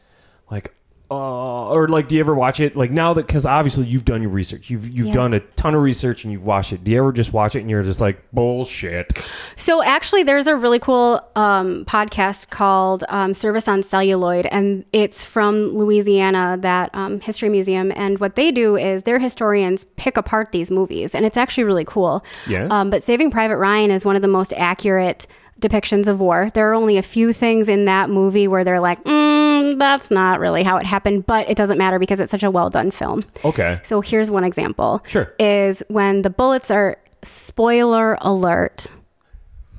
[0.50, 0.74] like
[1.10, 4.20] uh, or like do you ever watch it like now that cuz obviously you've done
[4.20, 4.68] your research.
[4.68, 5.14] You've you've Yeah.
[5.14, 6.84] done a ton of research and you've watched it.
[6.84, 9.18] Do you ever just watch it and you're just like bullshit?
[9.56, 15.24] So actually, there's a really cool um, podcast called um, Service on Celluloid, and it's
[15.24, 17.90] from Louisiana, that um, history museum.
[17.96, 21.84] And what they do is their historians pick apart these movies, and it's actually really
[21.84, 22.24] cool.
[22.46, 22.68] Yeah.
[22.70, 25.26] Um, but Saving Private Ryan is one of the most accurate
[25.60, 26.50] depictions of war.
[26.54, 30.40] There are only a few things in that movie where they're like, mm, that's not
[30.40, 33.22] really how it happened, but it doesn't matter because it's such a well done film.
[33.44, 33.80] Okay.
[33.82, 35.02] So here's one example.
[35.06, 35.32] Sure.
[35.38, 38.86] Is when the bullets are spoiler alert.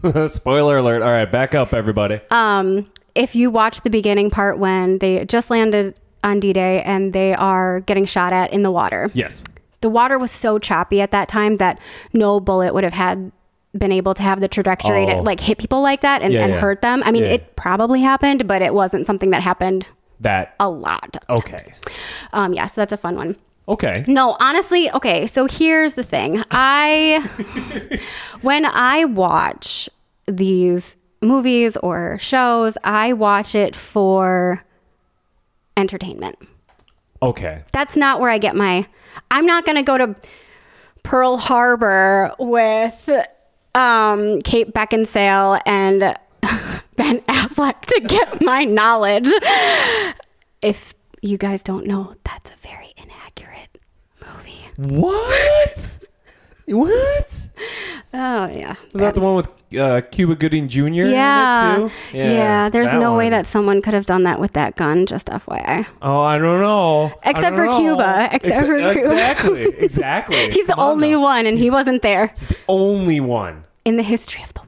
[0.28, 1.02] Spoiler alert.
[1.02, 2.22] All right, back up everybody.
[2.32, 7.34] Um, if you watch the beginning part when they just landed on D-Day and they
[7.34, 9.12] are getting shot at in the water.
[9.14, 9.44] yes.
[9.82, 11.80] The water was so choppy at that time that
[12.12, 13.32] no bullet would have had
[13.78, 15.18] been able to have the trajectory Oh.
[15.18, 16.60] to like hit people like that and, Yeah, and yeah.
[16.60, 17.04] hurt them.
[17.06, 17.34] I mean, Yeah.
[17.34, 21.18] it probably happened, but it wasn't something that happened That a lot.
[21.30, 21.58] Okay.
[21.58, 21.70] times.
[22.34, 23.36] Um, yeah, so that's a fun one.
[23.68, 24.04] Okay.
[24.08, 26.44] No, honestly, okay, so here's the thing.
[26.50, 27.20] I
[28.42, 29.88] when I watch
[30.26, 34.64] these movies or shows, I watch it for
[35.78, 36.38] entertainment.
[37.22, 37.64] Okay.
[37.72, 38.88] That's not where I get my
[39.32, 40.16] I'm not going to go to
[41.04, 43.10] Pearl Harbor with
[43.76, 46.02] um Kate Beckinsale and
[46.96, 49.30] Ben Affleck to get my knowledge.
[50.62, 53.70] If you guys don't know, that's a very inaccurate
[54.22, 54.62] movie.
[54.78, 56.00] What?
[56.78, 57.48] What?
[58.14, 58.76] Oh yeah.
[58.94, 60.82] Is that the one with uh, Cuba Gooding Jr.
[61.06, 61.76] Yeah.
[61.76, 62.18] in it too?
[62.18, 62.70] Yeah.
[62.70, 65.86] there's no way that someone could have done that with that gun, just FYI.
[66.02, 67.14] Oh, I don't know.
[67.24, 67.78] Except don't for know.
[67.80, 68.30] Cuba.
[68.32, 69.00] Except for Cuba.
[69.00, 69.66] Exactly.
[69.80, 70.50] Exactly.
[70.52, 71.22] He's the on only now.
[71.22, 73.64] one and he wasn't there He's the Only one.
[73.86, 74.59] in the history of the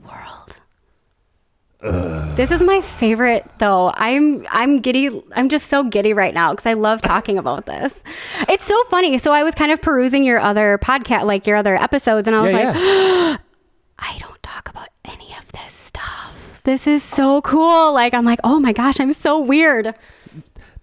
[2.35, 3.91] This is my favorite though.
[3.95, 5.21] I'm I'm giddy.
[5.35, 8.03] I'm just so giddy right now because I love talking about this.
[8.47, 9.17] It's so funny.
[9.17, 12.41] So I was kind of perusing your other podcast, like your other episodes, and I
[12.41, 13.37] was Yeah, like, yeah.
[13.99, 16.61] I don't talk about any of this stuff.
[16.63, 17.93] This is so cool.
[17.93, 19.93] Like I'm like, oh my gosh, I'm so weird.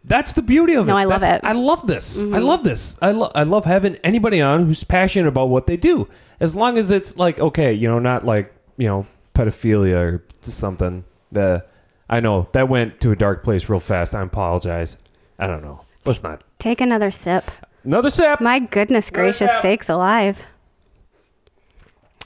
[0.04, 0.90] That's the beauty of it.
[0.90, 1.46] No, I love That's- it.
[1.46, 1.56] Mm-hmm.
[1.58, 2.22] I love this.
[2.24, 2.98] I love this.
[3.02, 6.08] I, lo- I love having anybody on who's passionate about what they do.
[6.40, 9.06] As long as it's like, okay, you know, not like, you know,
[9.38, 11.05] pedophilia or something.
[11.31, 11.64] The
[12.11, 14.14] I know that went to a dark place real fast.
[14.14, 14.98] I apologize.
[15.38, 15.85] I don't know.
[16.05, 16.42] Let's not.
[16.59, 17.51] Take another sip.
[17.85, 18.40] Another sip.
[18.40, 19.62] My goodness gracious sip.
[19.62, 20.42] sakes alive.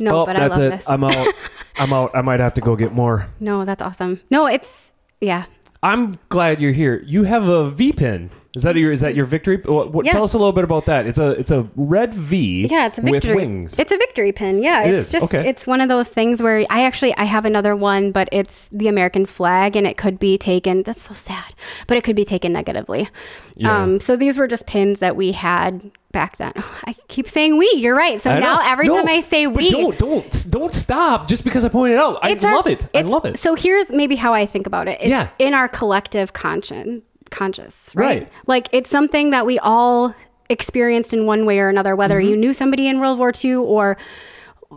[0.01, 0.77] No, oh, but I that's love it.
[0.77, 0.89] this.
[0.89, 1.29] I'm out.
[1.77, 2.11] I'm out.
[2.15, 3.29] I might have to go get more.
[3.41, 4.21] no, that's awesome.
[4.31, 5.45] No, it's yeah.
[5.83, 7.03] I'm glad you're here.
[7.07, 8.31] You have a V pin.
[8.55, 9.57] Is that your is that your victory?
[9.65, 10.13] What, what, Yes.
[10.13, 11.07] Tell us a little bit about that.
[11.07, 12.67] It's a it's a red V.
[12.71, 13.35] Yeah, it's a victory.
[13.35, 13.79] with wings.
[13.79, 14.63] It's a victory pin.
[14.63, 15.49] Yeah, It it's is, just okay.
[15.49, 18.89] it's one of those things where I actually I have another one, but it's the
[18.89, 20.83] American flag, and it could be taken.
[20.83, 21.55] That's so sad,
[21.87, 23.09] but it could be taken negatively.
[23.57, 23.75] Yeah.
[23.83, 26.53] Um, so these were just pins that we had back then.
[26.85, 27.73] I keep saying we.
[27.77, 28.21] You're right.
[28.21, 28.63] So I now know.
[28.65, 32.19] every No, time I say we, don't don't don't stop just because I pointed out.
[32.23, 32.87] I it's our- love it.
[32.95, 33.39] I love it.
[33.39, 34.99] So here's maybe how I think about it.
[35.01, 35.31] It's Yeah.
[35.39, 38.23] in our collective conscience, conscious, right?
[38.23, 38.33] Right.
[38.47, 40.15] Like it's something that we all
[40.49, 42.29] experienced in one way or another, whether Mm-hmm.
[42.31, 43.97] you knew somebody in World War II or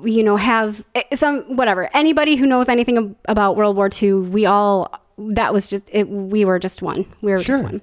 [0.04, 1.90] you know have eh, some whatever.
[1.94, 6.10] Anybody who knows anything ab- about World War II, we all that was just it.
[6.10, 7.06] We were just one.
[7.22, 7.58] We were Sure.
[7.60, 7.82] just one.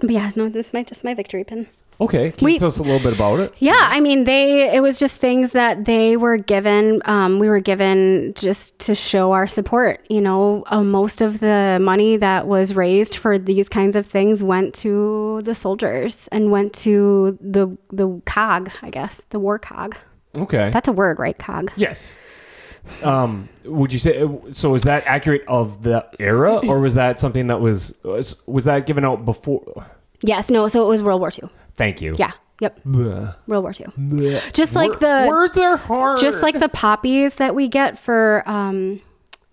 [0.00, 1.66] But yeah, no, this is my just my victory pin.
[2.00, 3.52] Okay, can we- you tell us a little bit about it?
[3.58, 7.00] Yeah, I mean, they it was just things that they were given.
[7.04, 10.04] Um, we were given just to show our support.
[10.08, 14.42] You know, uh, most of the money that was raised for these kinds of things
[14.42, 19.96] went to the soldiers and went to the the cog, I guess, the war cog.
[20.36, 20.70] Okay.
[20.70, 21.38] That's a word, right?
[21.38, 21.70] Cog.
[21.76, 22.16] yes.
[23.02, 24.74] Um, would you say so?
[24.74, 28.86] Is that accurate of the era, or was that something that was was, was that
[28.86, 29.86] given out before?
[30.22, 30.50] Yes.
[30.50, 30.68] No.
[30.68, 31.48] So it was World War II.
[31.74, 32.14] Thank you.
[32.18, 32.32] Yeah.
[32.60, 33.34] Yep, Bleh.
[33.48, 33.86] World War II.
[33.98, 34.52] Bleh.
[34.52, 36.20] Just like the words are hard.
[36.20, 39.00] just like the poppies that we get for um,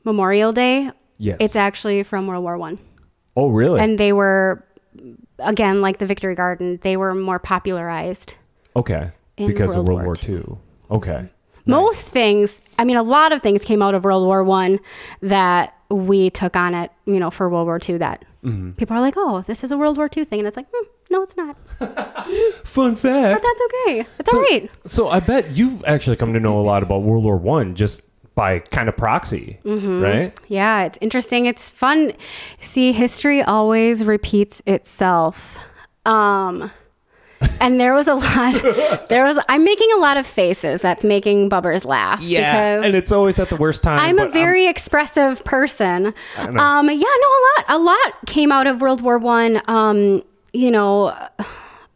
[0.04, 0.92] Memorial Day.
[1.18, 1.38] yes.
[1.40, 2.78] It's actually from World War One,
[3.36, 3.80] oh, really?
[3.80, 4.64] and they were
[5.40, 6.78] again like the Victory Garden.
[6.84, 8.36] They were more popularized.
[8.76, 9.12] okay.
[9.36, 10.58] Because of World World War War II.
[10.92, 11.30] Okay.
[11.66, 14.80] Most things, I mean, a lot of things came out of World War One
[15.22, 18.72] that we took on it, you know, for World War II That Mm-hmm.
[18.72, 20.88] people are like, "Oh, this is a World War II thing," and it's like, hmm,
[21.12, 21.56] "No, it's not."
[22.66, 23.42] Fun fact.
[23.42, 24.08] But that's okay.
[24.20, 24.72] It's So- all right.
[24.86, 28.02] So I bet you've actually come to know a lot about World War One just
[28.34, 30.02] by kind of proxy, Mm-hmm.
[30.02, 30.40] right?
[30.48, 31.46] Yeah, it's interesting.
[31.46, 32.14] It's fun.
[32.60, 35.58] See, history always repeats itself.
[36.06, 36.72] Um,
[37.60, 38.56] and there was a lot.
[39.10, 39.38] There was.
[39.50, 40.82] I'm making a lot of faces.
[40.82, 42.22] That's making Bubbers laugh.
[42.22, 44.00] because and it's always at the worst time.
[44.00, 46.14] I'm a but very expressive person.
[46.38, 46.60] I know.
[46.64, 49.62] Um, yeah, no, a lot, a lot came out of World War One.
[49.68, 50.24] Um,
[50.54, 51.08] you know,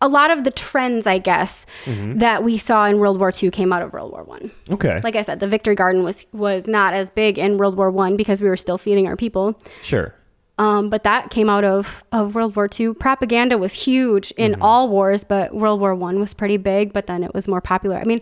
[0.02, 2.18] a lot of the trends, I guess, Mm-hmm.
[2.20, 4.52] that we saw in World War Two came out of World War One.
[4.72, 7.90] okay, Like I said, the Victory Garden was was not as big in World War
[7.92, 9.60] One because we were still feeding our people.
[9.82, 10.14] sure.
[10.58, 12.94] Um, but that came out of, of World War II.
[12.94, 14.62] Propaganda was huge in Mm-hmm.
[14.62, 16.94] all wars, but World War One was pretty big.
[16.94, 17.98] But then it was more popular.
[17.98, 18.22] I mean,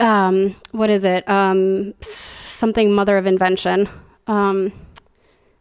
[0.00, 1.28] um, what is it?
[1.28, 3.88] Um, something mother of invention.
[4.26, 4.72] Um,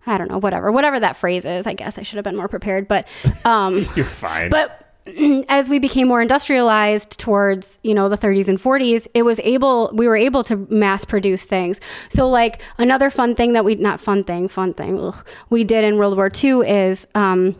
[0.05, 0.37] I don't know.
[0.39, 1.65] Whatever, whatever that phrase is.
[1.67, 2.87] I guess I should have been more prepared.
[2.87, 3.07] But
[3.45, 4.49] um, You're fine.
[4.49, 4.88] but
[5.49, 9.91] as we became more industrialized towards you know the 30s and 40s it was able
[9.93, 13.99] we were able to mass produce things so like another fun thing that we not
[13.99, 17.55] fun thing fun thing ugh, we did in world war ii is um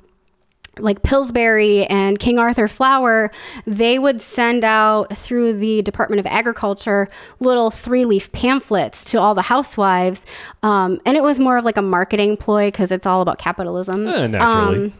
[0.81, 3.31] like Pillsbury and King Arthur flour,
[3.65, 7.09] they would send out through the Department of Agriculture
[7.39, 10.25] little three leaf pamphlets to all the housewives.
[10.63, 14.07] Um, and it was more of like a marketing ploy because it's all about capitalism.
[14.07, 14.85] Eh, naturally.
[14.85, 14.93] Um,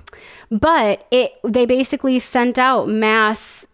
[0.51, 3.65] but it they basically sent out mass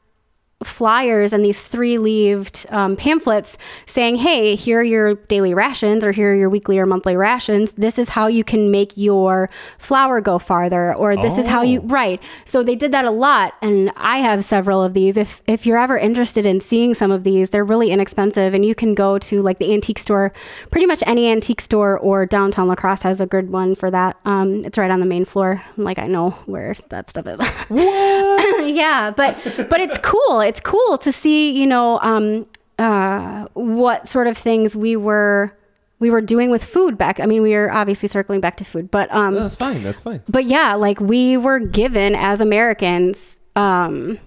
[0.64, 6.14] flyers and these three leaved um, pamphlets saying hey here are your daily rations or
[6.14, 7.74] here are your weekly or monthly rations.
[7.74, 11.82] This is how you can make your flour go farther or this is how you
[11.82, 11.88] Oh.
[11.88, 12.24] right.
[12.46, 15.18] So they did that a lot and i have several of these.
[15.18, 18.74] If if you're ever interested in seeing some of these they're really inexpensive and you
[18.76, 20.32] can go to like the antique store
[20.72, 24.18] pretty much any antique store or downtown La Crosse has a good one for that.
[24.24, 25.62] Um, it's right on the main floor.
[25.76, 27.40] Like i know where that stuff is.
[28.66, 29.36] Yeah but
[29.70, 32.46] but it's cool it's cool to see you know um
[32.80, 35.56] uh what sort of things we were
[36.00, 38.90] we were doing with food back i mean we are obviously circling back to food
[38.92, 39.82] but um That's fine.
[39.84, 40.22] That's fine.
[40.28, 44.20] but yeah like we were given as americans um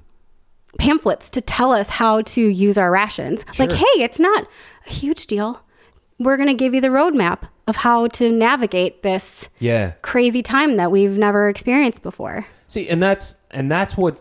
[0.79, 4.47] pamphlets to tell us how to use our rations like hey it's not
[4.87, 5.63] a huge deal
[6.21, 9.93] we're going to give you the roadmap of how to navigate this Yeah.
[10.03, 14.21] crazy time that we've never experienced before See, and that's and that's what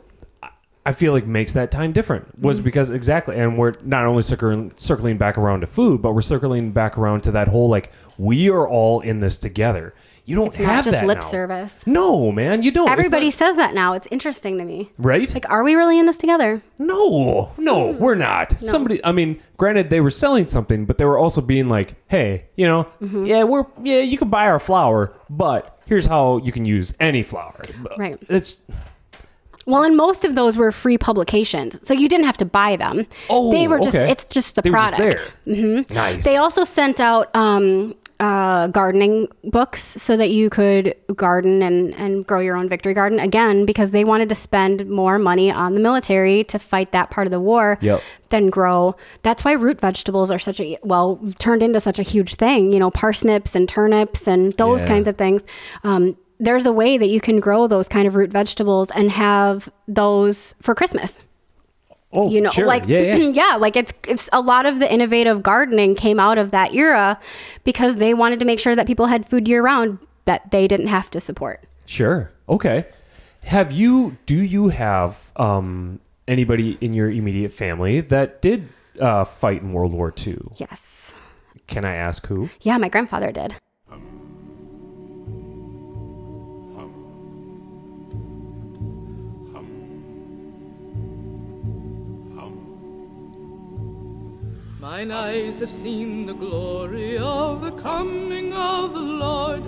[0.88, 2.47] I feel like makes that time different Mm-hmm.
[2.47, 6.21] was because exactly, and we're not only circling circling back around to food, but we're
[6.21, 9.93] circling back around to that whole like we are all in this together.
[10.26, 11.28] You don't it's have not just that lip now.
[11.28, 12.89] service No, man, you don't.
[12.89, 13.93] Everybody not- says that now.
[13.93, 14.91] It's interesting to me.
[14.97, 15.34] right?
[15.34, 16.62] Like, are we really in this together?
[16.78, 18.60] No, no, we're not.
[18.60, 22.45] Somebody, I mean, granted, they were selling something, but they were also being like, "Hey,
[22.58, 23.26] you know, Mm-hmm.
[23.26, 27.23] yeah, we're yeah, you can buy our flour, but here's how you can use any
[27.23, 27.62] flour."
[27.97, 28.17] Right.
[28.28, 28.58] It's
[29.67, 33.06] Well, and most of those were free publications, so you didn't have to buy them.
[33.30, 34.10] Oh, they were just okay.
[34.10, 35.34] it's just the they were just product.
[35.45, 35.86] there.
[35.91, 36.23] Nice.
[36.23, 42.25] They also sent out um, uh, gardening books so that you could garden and, and
[42.25, 45.79] grow your own victory garden again because they wanted to spend more money on the
[45.81, 48.02] military to fight that part of the war Yep.
[48.29, 48.96] than grow.
[49.21, 52.71] That's why root vegetables are such a well turned into such a huge thing.
[52.71, 54.87] You know, parsnips and turnips and those Yeah.
[54.87, 55.44] kinds of things.
[55.83, 59.69] Um, there's a way that you can grow those kind of root vegetables and have
[59.88, 61.21] those for Christmas
[62.13, 62.65] oh, you know sure.
[62.65, 63.15] like yeah, yeah.
[63.33, 67.19] yeah, like it's it's a lot of the innovative gardening came out of that era
[67.63, 70.88] because they wanted to make sure that people had food year round that they didn't
[70.88, 72.31] have to support Sure.
[72.50, 72.85] Okay.
[73.44, 74.17] Have you?
[74.25, 78.67] Do you have um, anybody in your immediate family that did
[79.00, 80.38] uh, fight in World War II?
[80.58, 81.13] yes
[81.67, 82.50] Can I ask who?
[82.62, 83.56] yeah my grandfather did
[94.98, 99.63] Mine eyes have seen the glory of the coming of the Lord.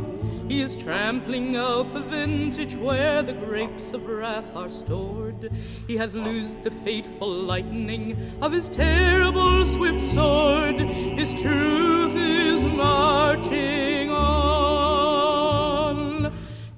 [0.47, 5.51] He is trampling out the vintage where the grapes of wrath are stored.
[5.86, 10.80] He hath loosed the fateful lightning of his terrible swift sword.
[10.80, 14.73] His truth is marching on.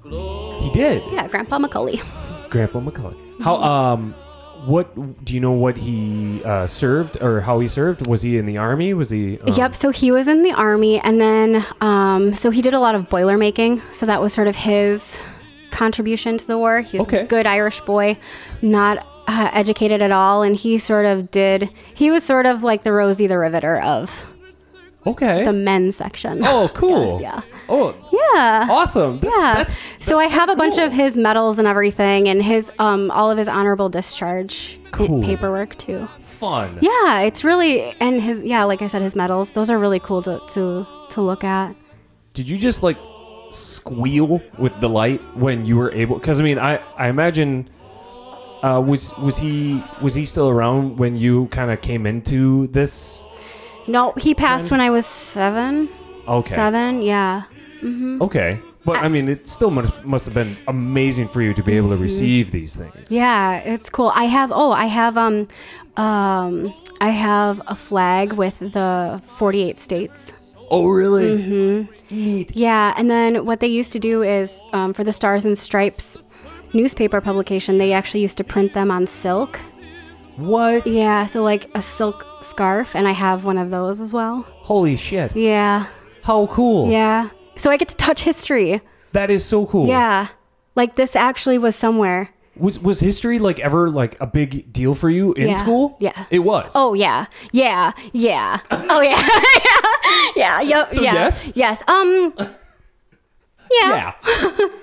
[0.02, 0.60] Glory.
[0.60, 1.02] He did.
[1.10, 2.02] yeah grandpa mccully
[2.50, 3.16] Grandpa McCullough.
[3.40, 3.56] How?
[3.62, 4.14] Um,
[4.66, 5.52] what do you know?
[5.52, 8.06] What he uh, served or how he served?
[8.06, 8.94] Was he in the army?
[8.94, 9.38] Was he?
[9.40, 9.74] um, Yep.
[9.74, 13.08] So he was in the army, and then um, so he did a lot of
[13.08, 13.82] boiler making.
[13.92, 15.20] So that was sort of his
[15.70, 16.80] contribution to the war.
[16.80, 17.20] He was Okay.
[17.20, 18.18] a good Irish boy,
[18.60, 21.70] not uh, educated at all, and he sort of did.
[21.94, 24.26] He was sort of like the Rosie the Riveter of
[25.06, 25.44] Okay.
[25.44, 26.40] the men's section.
[26.44, 27.20] oh, cool.
[27.20, 27.40] yeah.
[27.68, 28.66] Oh, Yeah.
[28.70, 29.18] awesome.
[29.18, 29.54] That's, yeah.
[29.54, 33.30] That's, so I have a bunch of his medals and everything, and his um all
[33.30, 35.22] of his honorable discharge Cool.
[35.22, 36.08] paperwork too.
[36.20, 36.78] fun.
[36.80, 39.50] Yeah, it's really and his yeah, like I said, his medals.
[39.52, 41.74] Those are really cool to to to look at.
[42.34, 42.98] Did you just like
[43.50, 46.16] squeal with delight when you were able?
[46.18, 47.68] Because I mean, I I imagine.
[48.62, 53.26] Uh, was was he was he still around when you kind of came into this?
[53.86, 55.88] No, he passed when I was seven.
[56.26, 56.54] Okay.
[56.54, 57.44] Seven, yeah.
[57.82, 58.60] Okay.
[58.84, 61.90] But I mean, it still must, must have been amazing for you to be able
[61.90, 62.94] to receive these things.
[62.94, 63.14] Mm-hmm.
[63.14, 64.10] Yeah, it's cool.
[64.14, 65.46] I have oh, I have um
[65.96, 70.32] um I have a flag with the 48 states.
[70.70, 71.36] Oh, really?
[71.36, 72.14] Mm-hmm.
[72.24, 72.56] Neat.
[72.56, 76.16] Yeah, and then what they used to do is um, for the Stars and Stripes
[76.72, 79.60] newspaper publication, they actually used to print them on silk.
[80.36, 80.86] What?
[80.86, 84.42] Yeah, so like a silk scarf, and I have one of those as well.
[84.62, 85.34] Holy shit.
[85.36, 85.86] Yeah,
[86.22, 86.90] How cool.
[86.90, 87.30] yeah.
[87.56, 88.80] So I get to touch history.
[89.12, 89.86] That is so cool.
[89.86, 90.28] Yeah,
[90.74, 92.30] like this actually was somewhere.
[92.56, 95.52] Was was history like ever like a big deal for you in Yeah.
[95.54, 95.96] school?
[96.00, 96.26] Yeah.
[96.30, 96.72] It was.
[96.74, 98.60] Oh yeah, yeah, yeah.
[98.70, 99.16] Oh yeah,
[100.36, 100.60] yeah, yeah.
[100.60, 100.92] Yep.
[100.92, 101.14] So yeah.
[101.14, 101.52] yes?
[101.56, 101.82] yes.
[101.88, 102.34] Um.
[103.80, 104.68] Yeah, Yeah.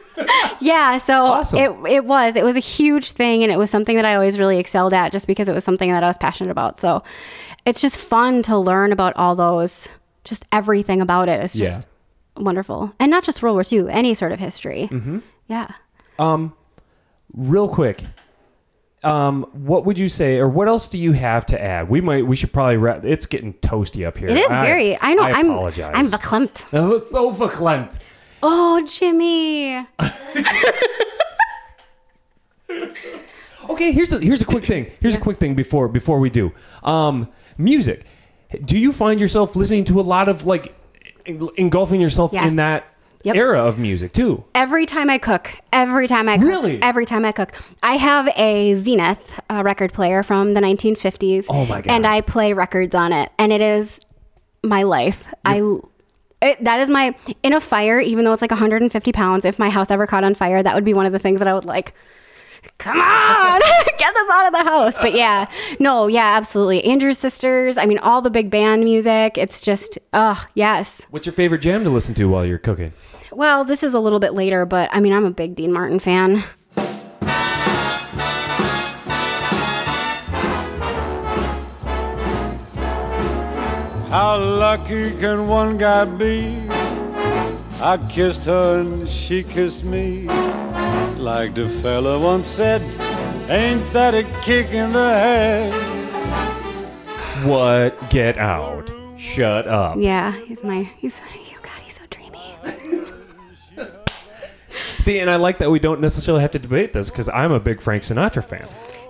[0.61, 0.97] yeah.
[0.97, 1.59] So Awesome.
[1.59, 4.39] it it was it was a huge thing, and it was something that I always
[4.39, 6.79] really excelled at, just because it was something that I was passionate about.
[6.79, 7.03] So
[7.65, 9.89] it's just fun to learn about all those,
[10.23, 11.43] just everything about it.
[11.43, 11.87] It's just
[12.37, 14.89] wonderful, and not just World War II, any sort of history.
[14.91, 15.19] Mm-hmm.
[15.47, 15.71] Yeah.
[16.17, 16.53] Um,
[17.33, 18.03] real quick.
[19.01, 21.87] Um, what would you say, or what else do you have to add?
[21.89, 23.05] We might, we should probably wrap.
[23.05, 24.27] It's getting toasty up here.
[24.27, 24.99] It is very.
[24.99, 25.23] I know.
[25.23, 25.49] I I'm.
[25.51, 25.93] apologize.
[25.95, 26.65] I'm verklempt.
[26.73, 27.99] Oh, so verklempt.
[28.41, 29.85] Oh, Jimmy.
[33.69, 34.91] Okay, here's a here's a quick thing.
[34.99, 36.51] Here's a quick thing before before we do.
[36.83, 37.27] Um,
[37.57, 38.05] music.
[38.65, 40.73] Do you find yourself listening to a lot of like
[41.25, 42.47] en- engulfing yourself Yeah.
[42.47, 42.85] in that
[43.23, 43.35] Yep.
[43.35, 44.43] era of music too?
[44.55, 46.81] Every time I cook, every time I cook, Really?
[46.81, 47.51] every time I cook,
[47.83, 51.45] I have a Zenith uh, record player from the 1950s.
[51.49, 51.91] Oh my God.
[51.93, 53.99] And I play records on it, and it is
[54.63, 55.31] my life.
[55.45, 55.61] I
[56.41, 59.45] it, that is my in a fire, even though it's like 150 pounds.
[59.45, 61.47] If my house ever caught on fire, that would be one of the things that
[61.47, 61.93] I would like.
[62.77, 63.59] Come on,
[63.97, 64.95] get this out of the house.
[64.95, 66.83] But yeah, no, yeah, absolutely.
[66.83, 67.77] Andrews Sisters.
[67.77, 69.37] I mean, all the big band music.
[69.37, 71.01] It's just, oh yes.
[71.09, 72.93] What's your favorite jam to listen to while you're cooking?
[73.31, 75.99] Well, this is a little bit later, but I mean, I'm a big Dean Martin
[75.99, 76.43] fan.
[84.09, 86.57] How lucky can one guy be?
[87.79, 90.23] I kissed her and she kissed me.
[91.17, 92.81] Like the fella once said,
[93.51, 95.73] ain't that a kick in the head?
[97.45, 98.09] What?
[98.09, 98.91] Get out.
[99.15, 99.97] Shut up.
[99.99, 102.41] Yeah, he's my, he's, oh God, he's so dreamy.
[104.97, 107.59] See, and I like that we don't necessarily have to debate this because I'm a
[107.59, 108.67] big Frank Sinatra fan.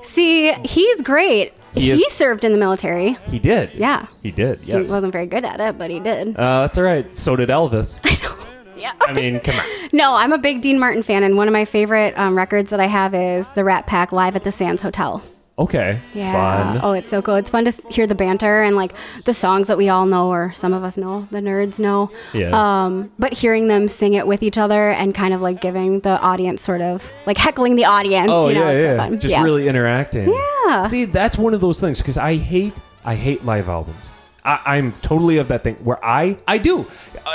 [0.10, 1.53] See, he's great.
[1.74, 3.14] He He, is- served in the military.
[3.28, 3.72] He did.
[3.76, 4.07] Yeah.
[4.24, 4.60] He did.
[4.64, 4.88] Yes.
[4.88, 6.36] He wasn't very good at it, but he did.
[6.36, 7.16] Uh, that's all right.
[7.18, 8.01] So did Elvis.
[8.05, 8.76] I know.
[8.76, 8.93] yeah.
[9.01, 9.66] I mean, come on.
[9.93, 12.80] No, I'm a big Dean Martin fan, and one of my favorite um, records that
[12.80, 15.24] I have is the Rat Pack live at the Sands Hotel.
[15.60, 15.99] Okay.
[16.14, 16.32] Yeah.
[16.74, 16.80] Fun.
[16.84, 17.36] Oh, it's so cool.
[17.36, 18.93] It's fun to s- hear the banter and like
[19.26, 22.10] the songs that we all know, or some of us know, the nerds know.
[22.34, 22.51] Yeah.
[22.86, 26.18] Um, but hearing them sing it with each other and kind of like giving the
[26.22, 28.32] audience sort of like heckling the audience.
[28.32, 28.97] Oh you know, yeah, it's so yeah.
[28.97, 29.20] fun.
[29.20, 29.43] Just Yeah.
[29.43, 30.34] really interacting.
[30.66, 30.86] Yeah.
[30.86, 33.97] See, that's one of those things because I hate, I hate live albums.
[34.45, 36.86] I, I'm totally of that thing where I, I do,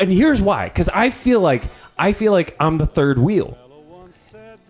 [0.01, 0.69] and here's why.
[0.69, 1.63] Because I feel like,
[1.99, 3.59] I feel like I'm the third wheel.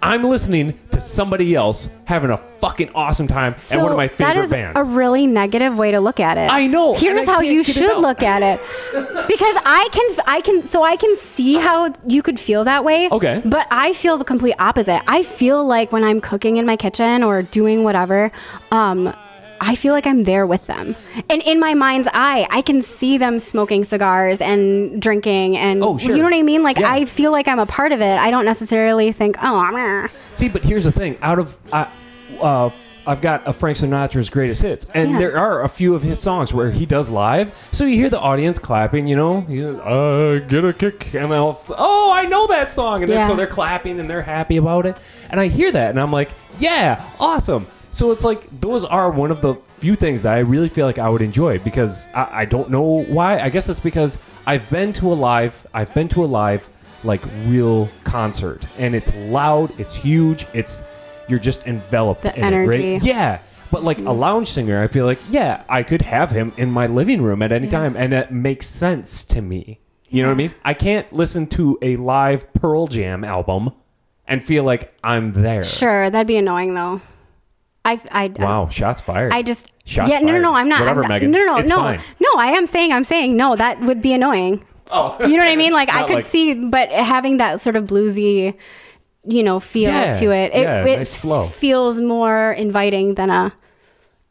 [0.04, 4.34] I'm listening to somebody else having a fucking awesome time at one of my favorite
[4.34, 4.78] that is bands.
[4.78, 6.50] a really negative way to look at it.
[6.50, 8.02] I know, and Here's I how can't you get it should out.
[8.02, 8.60] look at it,
[9.28, 13.08] because I can, I can, so I can see how you could feel that way.
[13.10, 13.40] Okay.
[13.46, 15.02] But I feel the complete opposite.
[15.06, 18.30] I feel like when I'm cooking in my kitchen or doing whatever,
[18.72, 19.14] um,
[19.66, 20.94] I feel like I'm there with them,
[21.30, 25.96] and in my mind's eye, I can see them smoking cigars and drinking, and Oh,
[25.98, 26.12] sure.
[26.14, 26.62] you know what I mean.
[26.62, 26.92] Like Yeah.
[26.92, 28.18] I feel like I'm a part of it.
[28.18, 30.08] I don't necessarily think, oh, I'm.
[30.32, 31.86] See, but here's the thing: out of uh,
[32.40, 32.70] uh,
[33.06, 35.18] I've got a Frank Sinatra's greatest hits, and Yeah.
[35.18, 37.54] there are a few of his songs where he does live.
[37.72, 41.60] So you hear the audience clapping, you know, you, uh, get a kick, and they'll,
[41.76, 44.96] oh, I know that song, and they're, so they're clapping and they're happy about it.
[45.28, 47.66] And I hear that, and I'm like, yeah, awesome.
[47.94, 50.98] So it's like those are one of the few things that I really feel like
[50.98, 53.38] I would enjoy because I, I don't know why.
[53.38, 54.18] I guess it's because
[54.48, 56.68] I've been to a live, I've been to a live
[57.04, 60.82] like real concert, and it's loud, it's huge, it's
[61.28, 62.84] you're just enveloped The in energy.
[62.84, 63.02] it, right?
[63.04, 63.38] Yeah.
[63.70, 64.18] But like a mm.
[64.18, 67.52] lounge singer, I feel like yeah, I could have him in my living room at
[67.52, 69.78] any time, and it makes sense to me.
[70.08, 70.54] You know what I mean?
[70.64, 73.70] I can't listen to a live Pearl Jam album
[74.26, 75.62] and feel like I'm there.
[75.62, 77.00] Sure, that'd be annoying though.
[77.84, 79.32] I, I, Wow, shots fired.
[79.32, 81.30] I just Shots yeah no no no I'm not Whatever, I'm Megan.
[81.30, 82.00] no no no no fine.
[82.20, 84.64] no I am saying I'm saying no that would be annoying.
[84.90, 85.72] Oh, You know what I mean?
[85.72, 88.54] Like I could like- see, but having that sort of bluesy,
[89.26, 93.52] you know, feel Yeah, to it, it, yeah, it nice feels more inviting than a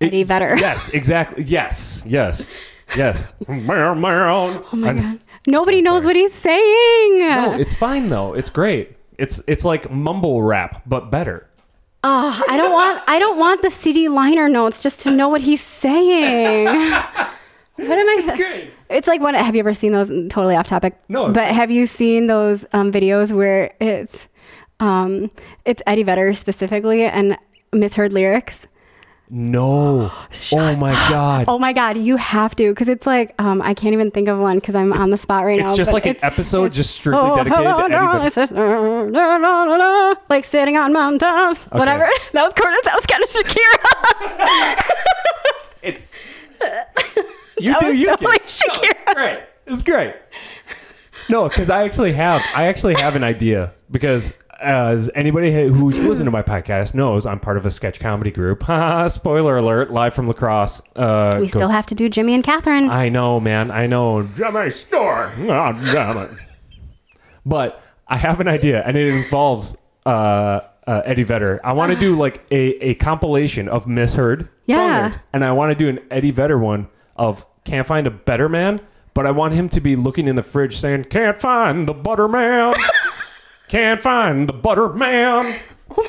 [0.01, 0.55] Eddie Vedder.
[0.59, 1.43] yes, exactly.
[1.43, 2.61] Yes, yes,
[2.95, 3.23] yes.
[3.47, 3.53] oh
[4.71, 5.19] Oh my god!
[5.47, 6.09] Nobody knows sorry.
[6.09, 7.19] what he's saying.
[7.19, 8.33] No, it's fine though.
[8.33, 8.95] It's great.
[9.17, 11.47] It's it's like mumble rap, but better.
[12.05, 15.41] Oh, I don't want I don't want the CD liner notes just to know what
[15.41, 16.67] he's saying.
[17.75, 18.35] What am I?
[18.37, 18.71] great.
[18.87, 19.33] It's like what?
[19.33, 20.09] Have you ever seen those?
[20.29, 20.95] Totally off topic.
[21.09, 21.31] No.
[21.33, 24.27] But have you seen those um, videos where it's
[24.79, 25.31] um,
[25.65, 27.35] it's Eddie Vedder specifically and
[27.71, 28.67] misheard lyrics?
[29.35, 30.11] No.
[30.51, 31.45] oh my god.
[31.47, 34.37] Oh my god, you have to because it's like um, I can't even think of
[34.37, 35.69] one because I'm on the spot right now.
[35.69, 38.17] it's just like an it's- episode it's- just strictly Oh, dedicated to hello, Eddie darling
[38.19, 38.29] Vedder.
[38.29, 38.55] sister,
[39.11, 39.77] da, da, da,
[40.13, 42.07] da, like sitting on mountaintops, whatever.
[42.33, 42.81] That was Curtis.
[42.83, 43.77] That was kind of Shakira.
[45.81, 46.11] It's
[47.59, 48.67] you That do was you totally kid.
[48.67, 49.13] No, it's Shakira.
[49.15, 49.39] great.
[49.65, 50.15] It's great.
[51.29, 54.33] No, because I actually have I actually have an idea because
[54.63, 58.63] as anybody who's listened to my podcast knows, I'm part of a sketch comedy group.
[59.09, 59.91] Spoiler alert!
[59.91, 60.81] Live from La Crosse.
[60.95, 62.89] Uh, we go- still have to do Jimmy and Catherine.
[62.89, 63.69] I know, man.
[63.71, 64.23] I know.
[64.35, 65.31] Jimmy Store.
[65.37, 66.31] Oh, it.
[67.45, 71.59] But I have an idea, and it involves uh, uh, Eddie Vedder.
[71.63, 75.11] I want to do like a, a compilation of misheard Yeah.
[75.33, 78.81] and I want to do an Eddie Vedder one of "Can't Find a Better Man,"
[79.13, 82.27] but I want him to be looking in the fridge saying, "Can't find the butter
[82.27, 82.73] man."
[83.73, 85.51] Can't find the butter man.
[85.95, 86.07] Oh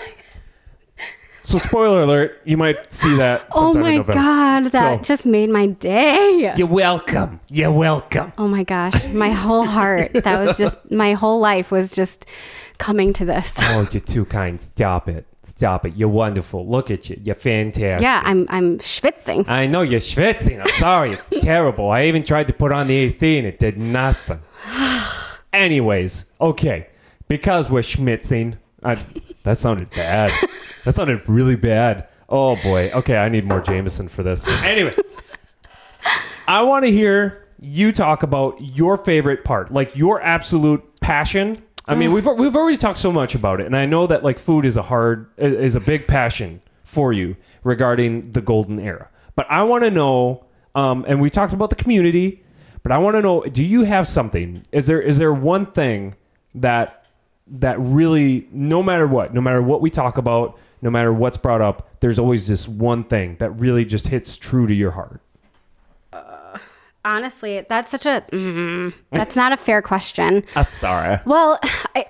[1.43, 4.13] so, spoiler alert, you might see that oh sometime in my November.
[4.15, 6.55] god, that So- just made my day.
[6.57, 7.41] You're welcome.
[7.51, 8.33] You're welcome.
[8.39, 10.13] Oh my gosh, my whole heart.
[10.15, 12.25] That was just my whole life was just
[12.79, 13.55] coming to this.
[13.61, 14.59] Oh, you're too kind.
[14.61, 15.27] Stop it.
[15.43, 15.97] Stop it.
[15.97, 16.67] You're wonderful.
[16.67, 17.21] Look at you.
[17.23, 18.03] You're fantastic.
[18.03, 19.47] Yeah, I'm I'm schwitzing.
[19.49, 20.61] I know you're schwitzing.
[20.63, 21.13] I'm sorry.
[21.13, 21.91] It's terrible.
[21.91, 24.41] I even tried to put on the AC and it did nothing.
[25.53, 26.89] Anyways, okay.
[27.35, 28.59] Because we're schmitzing.
[28.85, 28.95] I,
[29.43, 30.31] that sounded bad.
[30.85, 32.07] That sounded really bad.
[32.29, 32.91] Oh boy.
[32.95, 34.47] Okay, I need more Jameson for this.
[34.63, 34.95] Anyway,
[36.47, 41.61] I want to hear you talk about your favorite part, like your absolute passion.
[41.89, 44.39] I mean, we've we've already talked so much about it, and I know that like
[44.39, 49.09] food is a hard is a big passion for you regarding the golden era.
[49.35, 50.45] But I want to know,
[50.77, 52.45] um, and we talked about the community,
[52.85, 54.63] but I want to know: Do you have something?
[54.71, 56.15] Is there is there one thing
[56.55, 57.04] that
[57.47, 61.61] that really, no matter what, no matter what we talk about, no matter what's brought
[61.61, 65.21] up, there's always this one thing that really just hits true to your heart.
[67.07, 70.43] Honestly, that's such a mm, that's not a fair question.
[70.57, 71.21] I'm sorry.
[71.27, 71.61] Well,
[71.95, 72.07] I,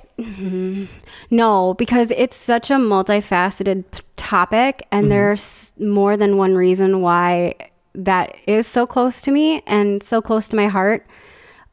[1.31, 7.57] no, because it's such a multifaceted p- topic, and there's more than one reason why
[7.97, 11.05] that is so close to me and so close to my heart.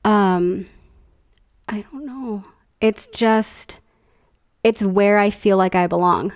[0.03, 0.66] Um,
[1.68, 2.43] I don't know.
[2.82, 3.77] It's just,
[4.63, 6.34] it's where I feel like I belong.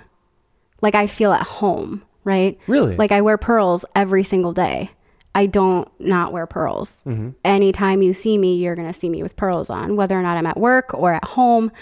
[0.80, 2.58] Like I feel at home, right?
[2.66, 2.96] Really?
[2.96, 4.90] Like I wear pearls every single day.
[5.34, 7.04] I don't not wear pearls.
[7.44, 10.38] Anytime you see me, you're going to see me with pearls on, whether or not
[10.38, 11.72] I'm at work or at home.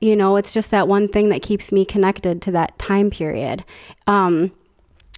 [0.00, 3.64] You know, it's just that one thing that keeps me connected to that time period.
[4.06, 4.52] Um,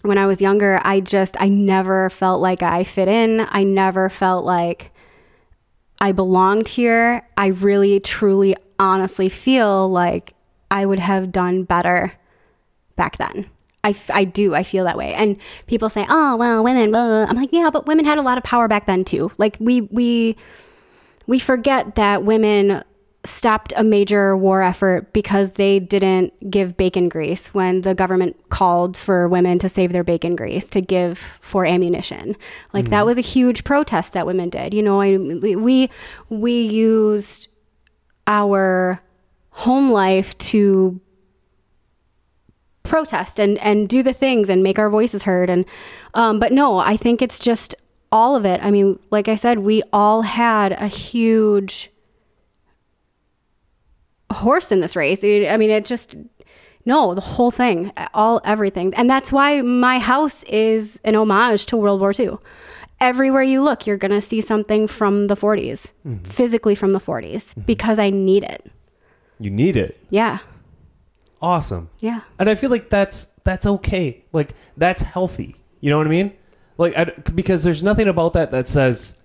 [0.02, 3.46] when I was younger, I just, I never felt like I fit in.
[3.50, 4.92] I never felt like
[6.00, 7.22] I belonged here.
[7.36, 10.34] I really, truly, honestly feel like
[10.70, 12.12] I would have done better
[12.96, 13.48] back then.
[13.84, 14.54] I, f- I do.
[14.54, 15.12] I feel that way.
[15.14, 17.24] And people say, oh, well, women, blah.
[17.24, 19.30] I'm like, yeah, but women had a lot of power back then too.
[19.38, 20.36] Like we, we,
[21.26, 22.84] we forget that women
[23.24, 28.96] stopped a major war effort because they didn't give bacon grease when the government called
[28.96, 32.36] for women to save their bacon grease to give for ammunition.
[32.72, 33.06] Like that mm.
[33.06, 34.74] was a huge protest that women did.
[34.74, 35.88] You know, I, we
[36.30, 37.48] we used
[38.26, 39.00] our
[39.50, 41.00] home life to
[42.82, 45.64] protest and and do the things and make our voices heard and
[46.14, 47.74] um but no i think it's just
[48.10, 51.90] all of it i mean like i said we all had a huge
[54.32, 56.16] horse in this race i mean it just
[56.84, 58.92] No, the whole thing, all everything.
[58.94, 62.38] And that's why my house is an homage to World War II.
[63.02, 65.92] Everywhere you look, you're going to see something from the 40s,
[66.24, 68.70] physically from the 40s, because I need it.
[69.40, 69.98] You need it.
[70.08, 70.38] Yeah.
[71.40, 71.90] Awesome.
[71.98, 72.20] Yeah.
[72.38, 74.24] And I feel like that's that's okay.
[74.32, 75.56] Like that's healthy.
[75.80, 76.32] You know what I mean?
[76.78, 79.16] Like I, because there's nothing about that that says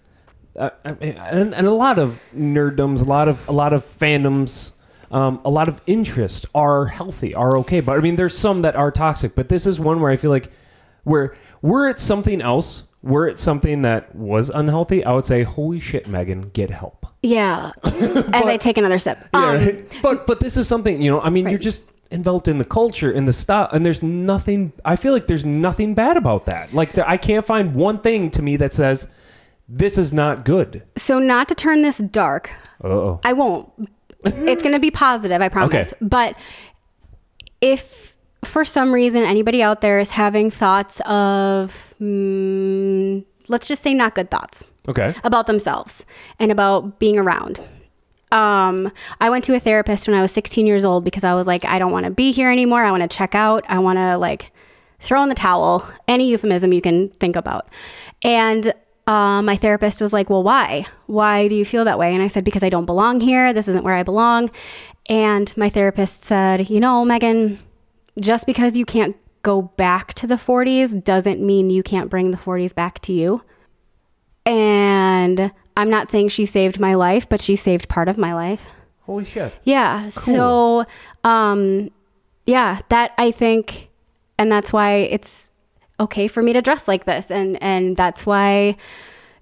[0.58, 3.86] uh, I mean, and, and a lot of nerddoms, a lot of a lot of
[4.00, 4.74] fandoms,
[5.12, 7.80] um, a lot of interest are healthy, are okay.
[7.80, 9.36] But I mean, there's some that are toxic.
[9.36, 10.52] But this is one where I feel like
[11.04, 15.80] where were it something else, were it something that was unhealthy, I would say, holy
[15.80, 17.06] shit, Megan, get help.
[17.24, 17.72] Yeah.
[17.84, 19.18] As I take another sip.
[19.34, 19.72] Um, Yeah,
[20.04, 21.22] but but this is something you know.
[21.22, 24.72] I mean, you're just enveloped in the culture, in the style, and there's nothing.
[24.86, 26.74] I feel like there's nothing bad about that.
[26.74, 29.08] Like there, I can't find one thing to me that says
[29.68, 30.84] this is not good.
[30.96, 32.52] so, not to turn this dark,
[32.84, 33.20] Uh oh.
[33.24, 33.70] I won't.
[34.24, 35.88] It's going to be positive, I promise.
[35.88, 35.98] Okay.
[36.02, 36.36] But
[37.62, 38.07] if
[38.48, 44.16] for some reason anybody out there is having thoughts of, mm, let's just say not
[44.16, 45.14] good thoughts Okay.
[45.24, 46.06] about themselves
[46.40, 47.60] and about being around.
[48.32, 48.92] Um,
[49.22, 51.64] I went to a therapist when I was 16 years old because I was like,
[51.64, 52.84] I don't want to be here anymore.
[52.84, 53.64] I want to check out.
[53.70, 54.52] I want to like
[55.00, 57.68] throw in the towel, any euphemism you can think about.
[58.24, 58.74] And
[59.06, 60.86] um, my therapist was like, Well, why?
[61.06, 62.14] Why do you feel that way?
[62.14, 63.54] And I said, Because I don't belong here.
[63.54, 64.52] This isn't where I belong.
[65.08, 67.60] And my therapist said, You know, Megan,
[68.20, 72.38] just because you can't go back to the 40s doesn't mean you can't bring the
[72.38, 73.44] 40s back to you.
[74.46, 78.66] And I'm not saying she saved my life, but she saved part of my life.
[79.02, 79.58] Holy shit.
[79.64, 80.10] Yeah.
[80.10, 80.86] So,
[81.24, 81.92] um,
[82.46, 83.90] yeah, that I think,
[84.38, 85.52] and that's why it's
[86.00, 88.76] okay for me to dress like this, and and that's why,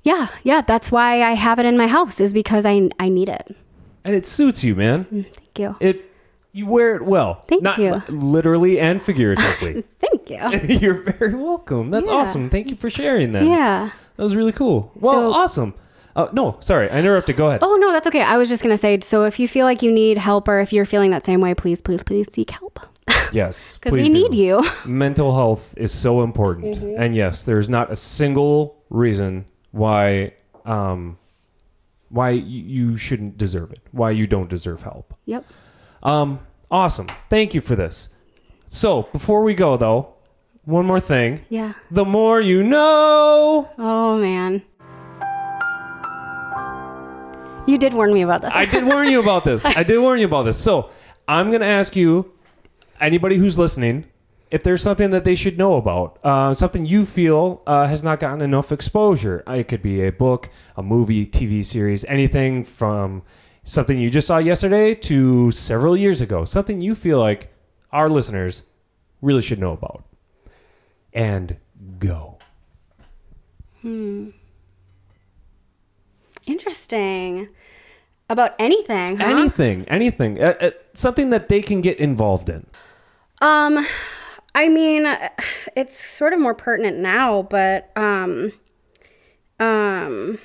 [0.03, 3.29] yeah, yeah, that's why I have it in my house is because I I need
[3.29, 3.55] it.
[4.03, 5.05] And it suits you, man.
[5.05, 5.75] Thank you.
[5.79, 6.11] It
[6.55, 7.43] you wear it well.
[7.47, 8.01] Thank Not you.
[8.07, 9.83] literally and figuratively.
[9.99, 10.75] Thank you.
[10.77, 11.91] You're very welcome.
[11.91, 12.15] That's Yeah.
[12.15, 12.49] awesome.
[12.49, 13.43] Thank you for sharing that.
[13.43, 13.89] Yeah.
[14.15, 14.91] That was really cool.
[14.95, 15.73] Well, So- awesome.
[16.15, 17.35] Uh, no, sorry, I interrupted.
[17.35, 17.59] Go ahead.
[17.61, 18.21] Oh no, that's okay.
[18.21, 18.97] I was just gonna say.
[19.01, 21.53] So if you feel like you need help, or if you're feeling that same way,
[21.53, 22.79] please, please, please seek help
[23.33, 24.29] Yes, because we please do.
[24.29, 24.63] need you.
[24.85, 27.01] mental health is so important Mm-hmm.
[27.01, 30.31] and yes there's not a single reason why
[30.63, 31.17] um
[32.09, 35.43] why y- you shouldn't deserve it why you don't deserve help Yep.
[36.05, 36.39] Um
[36.71, 37.07] awesome.
[37.29, 38.09] Thank you for this.
[38.69, 40.13] So before we go though
[40.63, 41.41] one more thing.
[41.49, 41.73] Yeah.
[41.91, 43.69] the more you know.
[43.77, 44.63] Oh man.
[47.67, 48.51] You did warn me about this.
[48.53, 49.65] i did warn you about this.
[49.65, 50.57] I did warn you about this.
[50.57, 50.89] So
[51.27, 52.31] i'm gonna ask you
[53.01, 54.05] anybody who's listening
[54.51, 58.19] if there's something that they should know about, uh, something you feel uh, has not
[58.19, 63.23] gotten enough exposure, it could be a book, a movie, TV series, anything from
[63.65, 67.53] something you just saw yesterday to several years ago, something you feel like
[67.91, 68.63] our listeners
[69.21, 70.05] really should know about.
[71.11, 71.57] And
[71.99, 72.37] go.
[73.81, 74.29] Hmm.
[76.45, 77.49] Interesting.
[78.29, 79.17] About anything.
[79.17, 79.25] Huh?
[79.25, 82.65] Anything, anything, uh, uh, something that they can get involved in.
[83.41, 83.85] Um,
[84.55, 85.05] I mean,
[85.75, 88.51] it's sort of more pertinent now, but um,
[89.59, 90.39] um,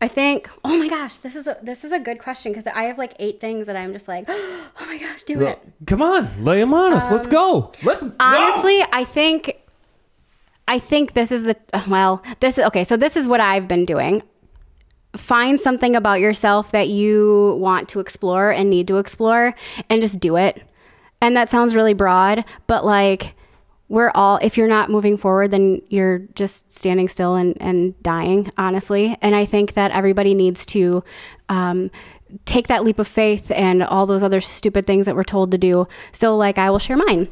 [0.00, 0.50] I think.
[0.64, 3.14] Oh my gosh, this is a this is a good question because I have like
[3.18, 5.58] eight things that I'm just like, oh my gosh, do it.
[5.86, 7.10] Come on, lay them on us.
[7.10, 7.72] Let's go.
[7.82, 8.10] Let's go.
[8.10, 9.56] Um, Honestly, I think
[10.68, 11.56] I think this is the
[11.88, 14.22] well, this is okay, so this is what I've been doing.
[15.16, 19.54] Find something about yourself that you want to explore and need to explore
[19.88, 20.62] and just do it.
[21.22, 23.34] And that sounds really broad, but like
[23.88, 28.50] we're all if you're not moving forward then you're just standing still and, and dying
[28.58, 29.16] honestly.
[29.22, 31.02] And i think that everybody needs to
[31.48, 31.90] um,
[32.44, 35.58] take that leap of faith and all those other stupid things that we're told to
[35.58, 35.86] do.
[36.12, 37.28] So like i will share mine.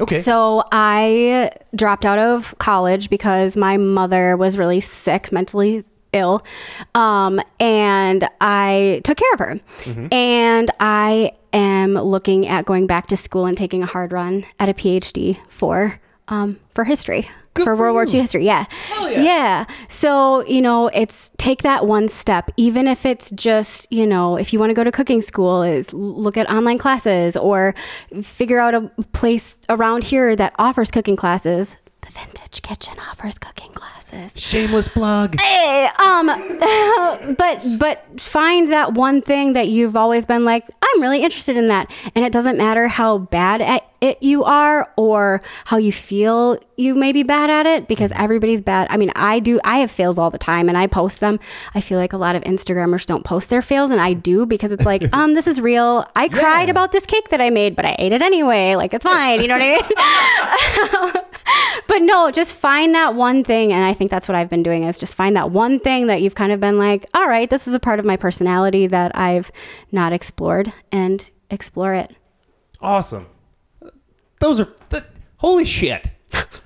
[0.00, 0.22] Okay.
[0.22, 6.44] so I dropped out of college because my mother was really sick, mentally ill,
[6.94, 9.60] um, and I took care of her.
[10.12, 14.68] And I am looking at going back to school and taking a hard run at
[14.68, 17.28] a PhD for um, for history.
[17.54, 18.04] Good for for World War.
[18.04, 18.66] II history, yeah.
[19.08, 19.64] yeah.
[19.88, 24.52] So, you know, it's take that one step, even if it's just, you know, if
[24.52, 27.74] you want to go to cooking school, is look at online classes or
[28.22, 28.82] figure out a
[29.12, 31.74] place around here that offers cooking classes.
[32.08, 34.32] The Vintage Kitchen offers cooking classes.
[34.40, 35.38] Shameless plug.
[35.38, 36.26] Hey, um,
[37.36, 41.68] but but find that one thing that you've always been like, I'm really interested in
[41.68, 46.58] that, and it doesn't matter how bad at it you are or how you feel
[46.76, 48.86] you may be bad at it because everybody's bad.
[48.90, 49.58] I mean, I do.
[49.64, 51.40] I have fails all the time, and I post them.
[51.74, 54.70] I feel like a lot of Instagrammers don't post their fails, and I do because
[54.70, 56.06] it's like, um, this is real.
[56.14, 58.76] I cried about this cake that I made, but I ate it anyway.
[58.76, 59.40] Like it's fine.
[59.40, 61.24] You know what I mean?
[61.88, 63.72] but no, just find that one thing.
[63.72, 66.22] And I think that's what I've been doing is just find that one thing that
[66.22, 69.16] you've kind of been like, all right, this is a part of my personality that
[69.16, 69.50] I've
[69.92, 72.14] not explored and explore it.
[72.80, 73.26] Awesome.
[74.40, 75.06] Those are that,
[75.38, 76.10] holy shit.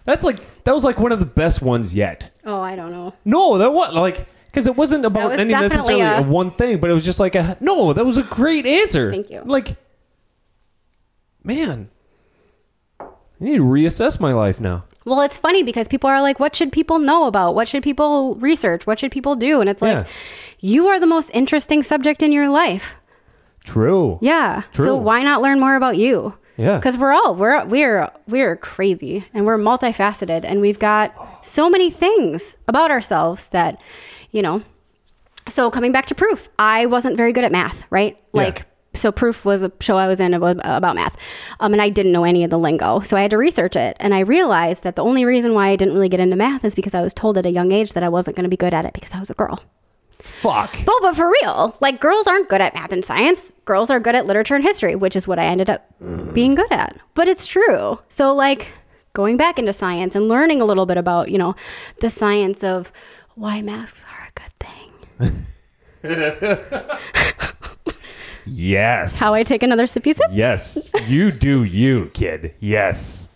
[0.05, 2.31] That's like that was like one of the best ones yet.
[2.45, 3.14] Oh, I don't know.
[3.25, 6.79] No, that was like because it wasn't about was any necessarily a, a- one thing,
[6.79, 7.93] but it was just like a no.
[7.93, 9.11] That was a great answer.
[9.11, 9.43] Thank you.
[9.45, 9.77] Like,
[11.45, 11.89] man,
[13.01, 13.07] I
[13.41, 14.85] need to reassess my life now.
[15.05, 17.55] Well, it's funny because people are like, what should people know about?
[17.57, 18.87] What should people research?
[18.87, 19.61] What should people do?
[19.61, 20.12] And it's like, Yeah.
[20.61, 22.95] you are the most interesting subject in your life.
[23.64, 24.18] True.
[24.23, 24.62] Yeah.
[24.73, 24.85] True.
[24.85, 26.37] So why not learn more about you?
[26.57, 26.76] Yeah.
[26.76, 31.90] Because we're all we're we're we're crazy and we're multifaceted and we've got so many
[31.90, 33.80] things about ourselves that,
[34.30, 34.62] you know.
[35.48, 38.16] So coming back to proof, I wasn't very good at math, right?
[38.32, 41.16] Like so proof was a show I was in about, about math,
[41.61, 43.96] um, and I didn't know any of the lingo, so I had to research it.
[43.98, 46.74] And I realized that the only reason why I didn't really get into math is
[46.74, 48.74] because I was told at a young age that I wasn't going to be good
[48.74, 49.62] at it because I was a girl.
[50.23, 50.77] Fuck.
[50.87, 53.51] But, but for real, like girls aren't good at math and science.
[53.64, 55.85] Girls are good at literature and history, which is what I ended up
[56.33, 56.97] being good at.
[57.14, 57.99] But it's true.
[58.09, 58.68] So like
[59.14, 61.57] going back into science and learning a little bit about, you know,
[62.01, 62.93] the science of
[63.35, 66.49] why masks are a good thing.
[68.45, 69.18] Yes.
[69.18, 70.31] How I take another sippy sip?
[70.33, 72.55] Yes, you do you, kid.
[72.61, 73.29] Yes.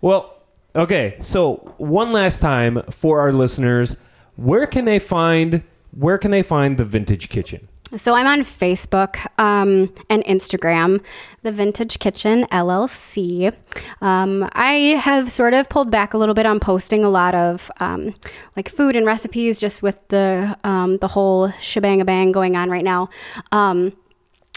[0.00, 0.36] Well,
[0.74, 1.16] okay.
[1.20, 3.96] So one last time for our listeners,
[4.36, 5.62] where can they find
[5.92, 7.68] where can they find the Vintage Kitchen?
[7.96, 11.02] So I'm on Facebook um, and Instagram,
[11.42, 13.54] the Vintage Kitchen LLC.
[14.02, 17.70] Um, I have sort of pulled back a little bit on posting a lot of
[17.80, 18.14] um,
[18.56, 22.68] like food and recipes, just with the um, the whole shebang a bang going on
[22.68, 23.08] right now.
[23.52, 23.94] Um,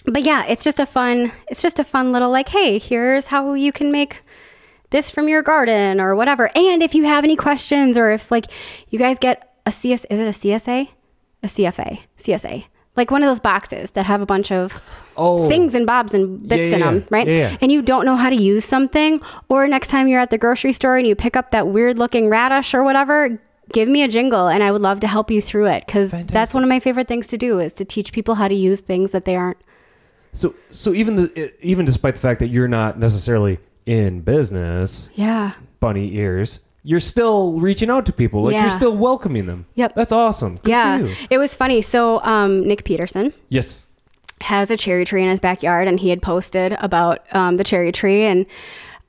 [0.05, 1.31] but yeah, it's just a fun.
[1.47, 4.23] It's just a fun little like, hey, here's how you can make
[4.89, 6.49] this from your garden or whatever.
[6.53, 8.47] And if you have any questions or if like
[8.89, 10.89] you guys get a CS, is it a CSA?
[11.43, 12.65] A CFA, CSA,
[12.95, 14.79] like one of those boxes that have a bunch of
[15.17, 15.47] Oh.
[15.47, 17.27] things and bobs and bits Yeah, in them, right?
[17.27, 17.57] yeah, yeah.
[17.61, 19.19] And you don't know how to use something,
[19.49, 22.29] or next time you're at the grocery store and you pick up that weird looking
[22.29, 23.39] radish or whatever,
[23.73, 26.53] give me a jingle and I would love to help you through it because that's
[26.53, 29.11] one of my favorite things to do is to teach people how to use things
[29.11, 29.57] that they aren't.
[30.33, 35.53] So so even the even despite the fact that you're not necessarily in business, Yeah.
[35.79, 38.43] bunny ears, you're still reaching out to people.
[38.43, 38.61] Like Yeah.
[38.63, 39.65] you're still welcoming them.
[39.75, 39.93] Yep.
[39.95, 40.55] That's awesome.
[40.57, 40.97] Good yeah.
[40.99, 41.15] For you.
[41.29, 41.81] It was funny.
[41.81, 43.85] So, um, Nick Peterson, Yes.
[44.41, 47.91] has a cherry tree in his backyard and he had posted about um, the cherry
[47.91, 48.45] tree and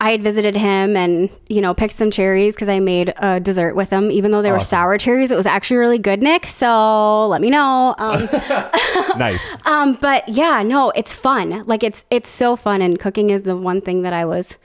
[0.02, 3.76] I had visited him and you know picked some cherries because I made a dessert
[3.76, 7.28] with them even though they were sour cherries it was actually really good Nick so
[7.28, 8.28] let me know um,
[9.16, 9.48] nice.
[9.64, 13.56] um, but yeah no it's fun like it's it's so fun and cooking is the
[13.56, 14.58] one thing that I was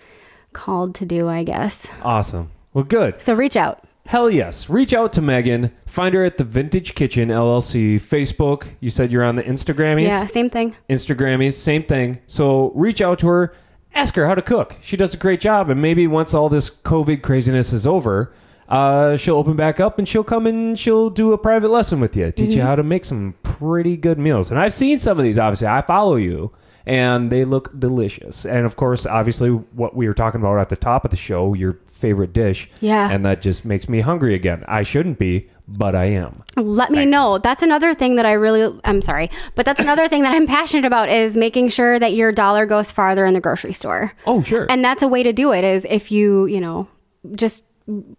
[0.53, 2.49] called to do I guess Awesome.
[2.77, 3.19] Well, good.
[3.19, 4.69] so reach out Hell yes.
[4.69, 5.71] Reach out to Megan.
[5.87, 8.67] Find her at the Vintage Kitchen LLC Facebook.
[8.79, 10.07] You said you're on the Instagrammies.
[10.07, 12.19] yeah same thing Instagrammies, same thing.
[12.27, 13.55] So reach out to her,
[13.95, 14.75] ask her how to cook.
[14.79, 18.31] She does a great job, and maybe once all this COVID craziness is over,
[18.69, 22.15] uh, she'll open back up and she'll come and she'll do a private lesson with
[22.15, 24.51] you, teach you how to make some pretty good meals.
[24.51, 25.39] And I've seen some of these.
[25.39, 26.53] Obviously, I follow you,
[26.85, 28.45] and they look delicious.
[28.45, 31.53] And of course, obviously, what we were talking about at the top of the show,
[31.53, 32.69] your favorite dish.
[32.79, 33.09] Yeah.
[33.11, 34.63] And that just makes me hungry again.
[34.67, 36.43] I shouldn't be, but I am.
[36.55, 37.37] Let me know.
[37.37, 40.85] That's another thing that I really, I'm sorry, but that's another thing that I'm passionate
[40.85, 44.13] about is making sure that your dollar goes farther in the grocery store.
[44.25, 44.67] Oh, sure.
[44.69, 46.87] And that's a way to do it is if you, you know,
[47.33, 47.63] just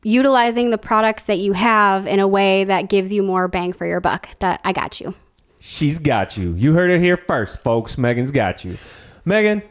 [0.03, 3.87] utilizing the products that you have in a way that gives you more bang for
[3.87, 4.29] your buck.
[4.41, 5.14] That I got you.
[5.59, 6.55] She's got you.
[6.55, 7.99] You heard it here first, folks.
[7.99, 8.79] Megan's got you.
[9.24, 9.62] Megan,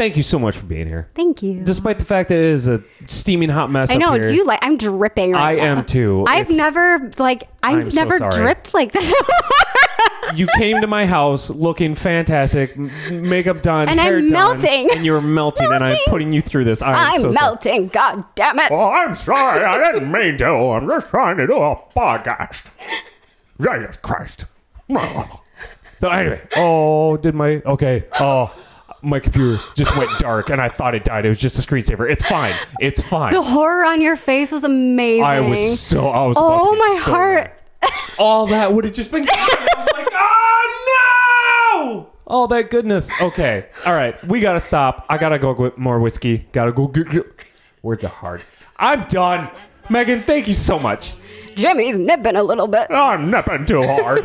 [0.00, 1.06] thank you so much for being here.
[1.14, 1.60] Thank you.
[1.62, 4.12] Despite the fact that it is a steaming hot mess I up know.
[4.14, 4.22] here.
[4.22, 4.58] Do you like?
[4.62, 5.32] I'm dripping.
[5.32, 5.78] Right I now.
[5.80, 6.24] am too.
[6.28, 8.32] I've It's- never like I've I'm never sorry.
[8.40, 9.12] dripped like this.
[10.34, 12.78] you came to my house looking fantastic,
[13.10, 14.90] makeup done, And I'm done, melting.
[14.90, 16.80] and you're melting, and I'm putting you through this.
[16.80, 17.34] I'm, I'm so sorry.
[17.34, 17.88] melting.
[17.88, 18.70] God damn it.
[18.72, 19.62] Oh, I'm sorry.
[19.62, 20.46] I didn't mean to.
[20.46, 22.70] I'm just trying to do a podcast.
[23.60, 24.46] Jesus Christ.
[26.00, 28.06] So anyway, oh, did my okay?
[28.18, 28.54] Oh,
[29.02, 31.24] my computer just went dark and I thought it died.
[31.24, 32.10] It was just a screensaver.
[32.10, 32.54] It's fine.
[32.80, 33.32] It's fine.
[33.32, 35.24] The horror on your face was amazing.
[35.24, 36.36] I was so I was.
[36.38, 37.62] Oh my so heart.
[37.82, 37.92] mad.
[38.18, 39.24] All that would have just been.
[39.28, 42.10] I was like, oh no!
[42.26, 43.10] All that goodness.
[43.20, 43.66] Okay.
[43.86, 44.22] All right.
[44.24, 45.06] We gotta stop.
[45.08, 46.46] I gotta go get more whiskey.
[46.52, 47.10] Gotta go get.
[47.10, 47.26] get.
[47.82, 48.42] Words are hard.
[48.76, 49.50] I'm done.
[49.88, 51.14] Megan, thank you so much.
[51.56, 52.90] Jimmy's nipping a little bit.
[52.90, 54.24] I'm nipping too hard.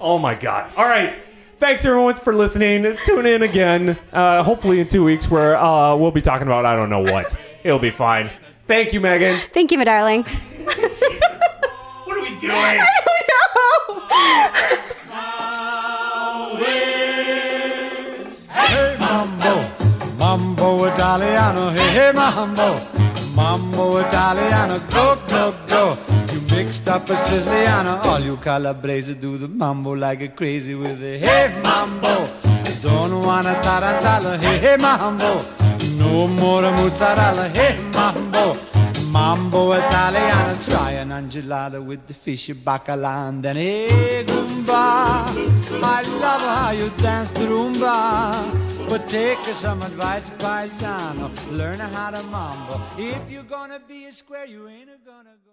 [0.00, 0.70] Oh my god.
[0.76, 1.16] All right.
[1.62, 2.96] Thanks everyone for listening.
[3.04, 3.96] Tune in again.
[4.12, 7.36] Uh, hopefully in two weeks where uh, we'll be talking about I don't know what.
[7.62, 8.30] It'll be fine.
[8.66, 9.38] Thank you, Megan.
[9.54, 10.24] Thank you, my darling.
[10.24, 12.80] What are we doing?
[18.50, 19.62] Hey mambo,
[20.18, 22.74] mambo Italiano, hey hey mambo,
[23.36, 26.11] mambo Italiano, go go go.
[26.52, 31.18] Mixed up a Siciliano, all you Calabrese do the mambo like a crazy with a
[31.18, 32.26] hey mambo.
[32.80, 35.40] Don't wanna tarantella, hey hey mambo,
[35.96, 38.54] no more mozzarella, hey mambo.
[39.10, 44.24] Mambo Italiano, try an enchilada with the fish bacala and then hey.
[45.84, 51.30] I love how you dance the rumba, but take some advice, paisano.
[51.50, 52.80] Learn how to mambo.
[52.96, 55.51] If you're gonna be a square, you ain't gonna go.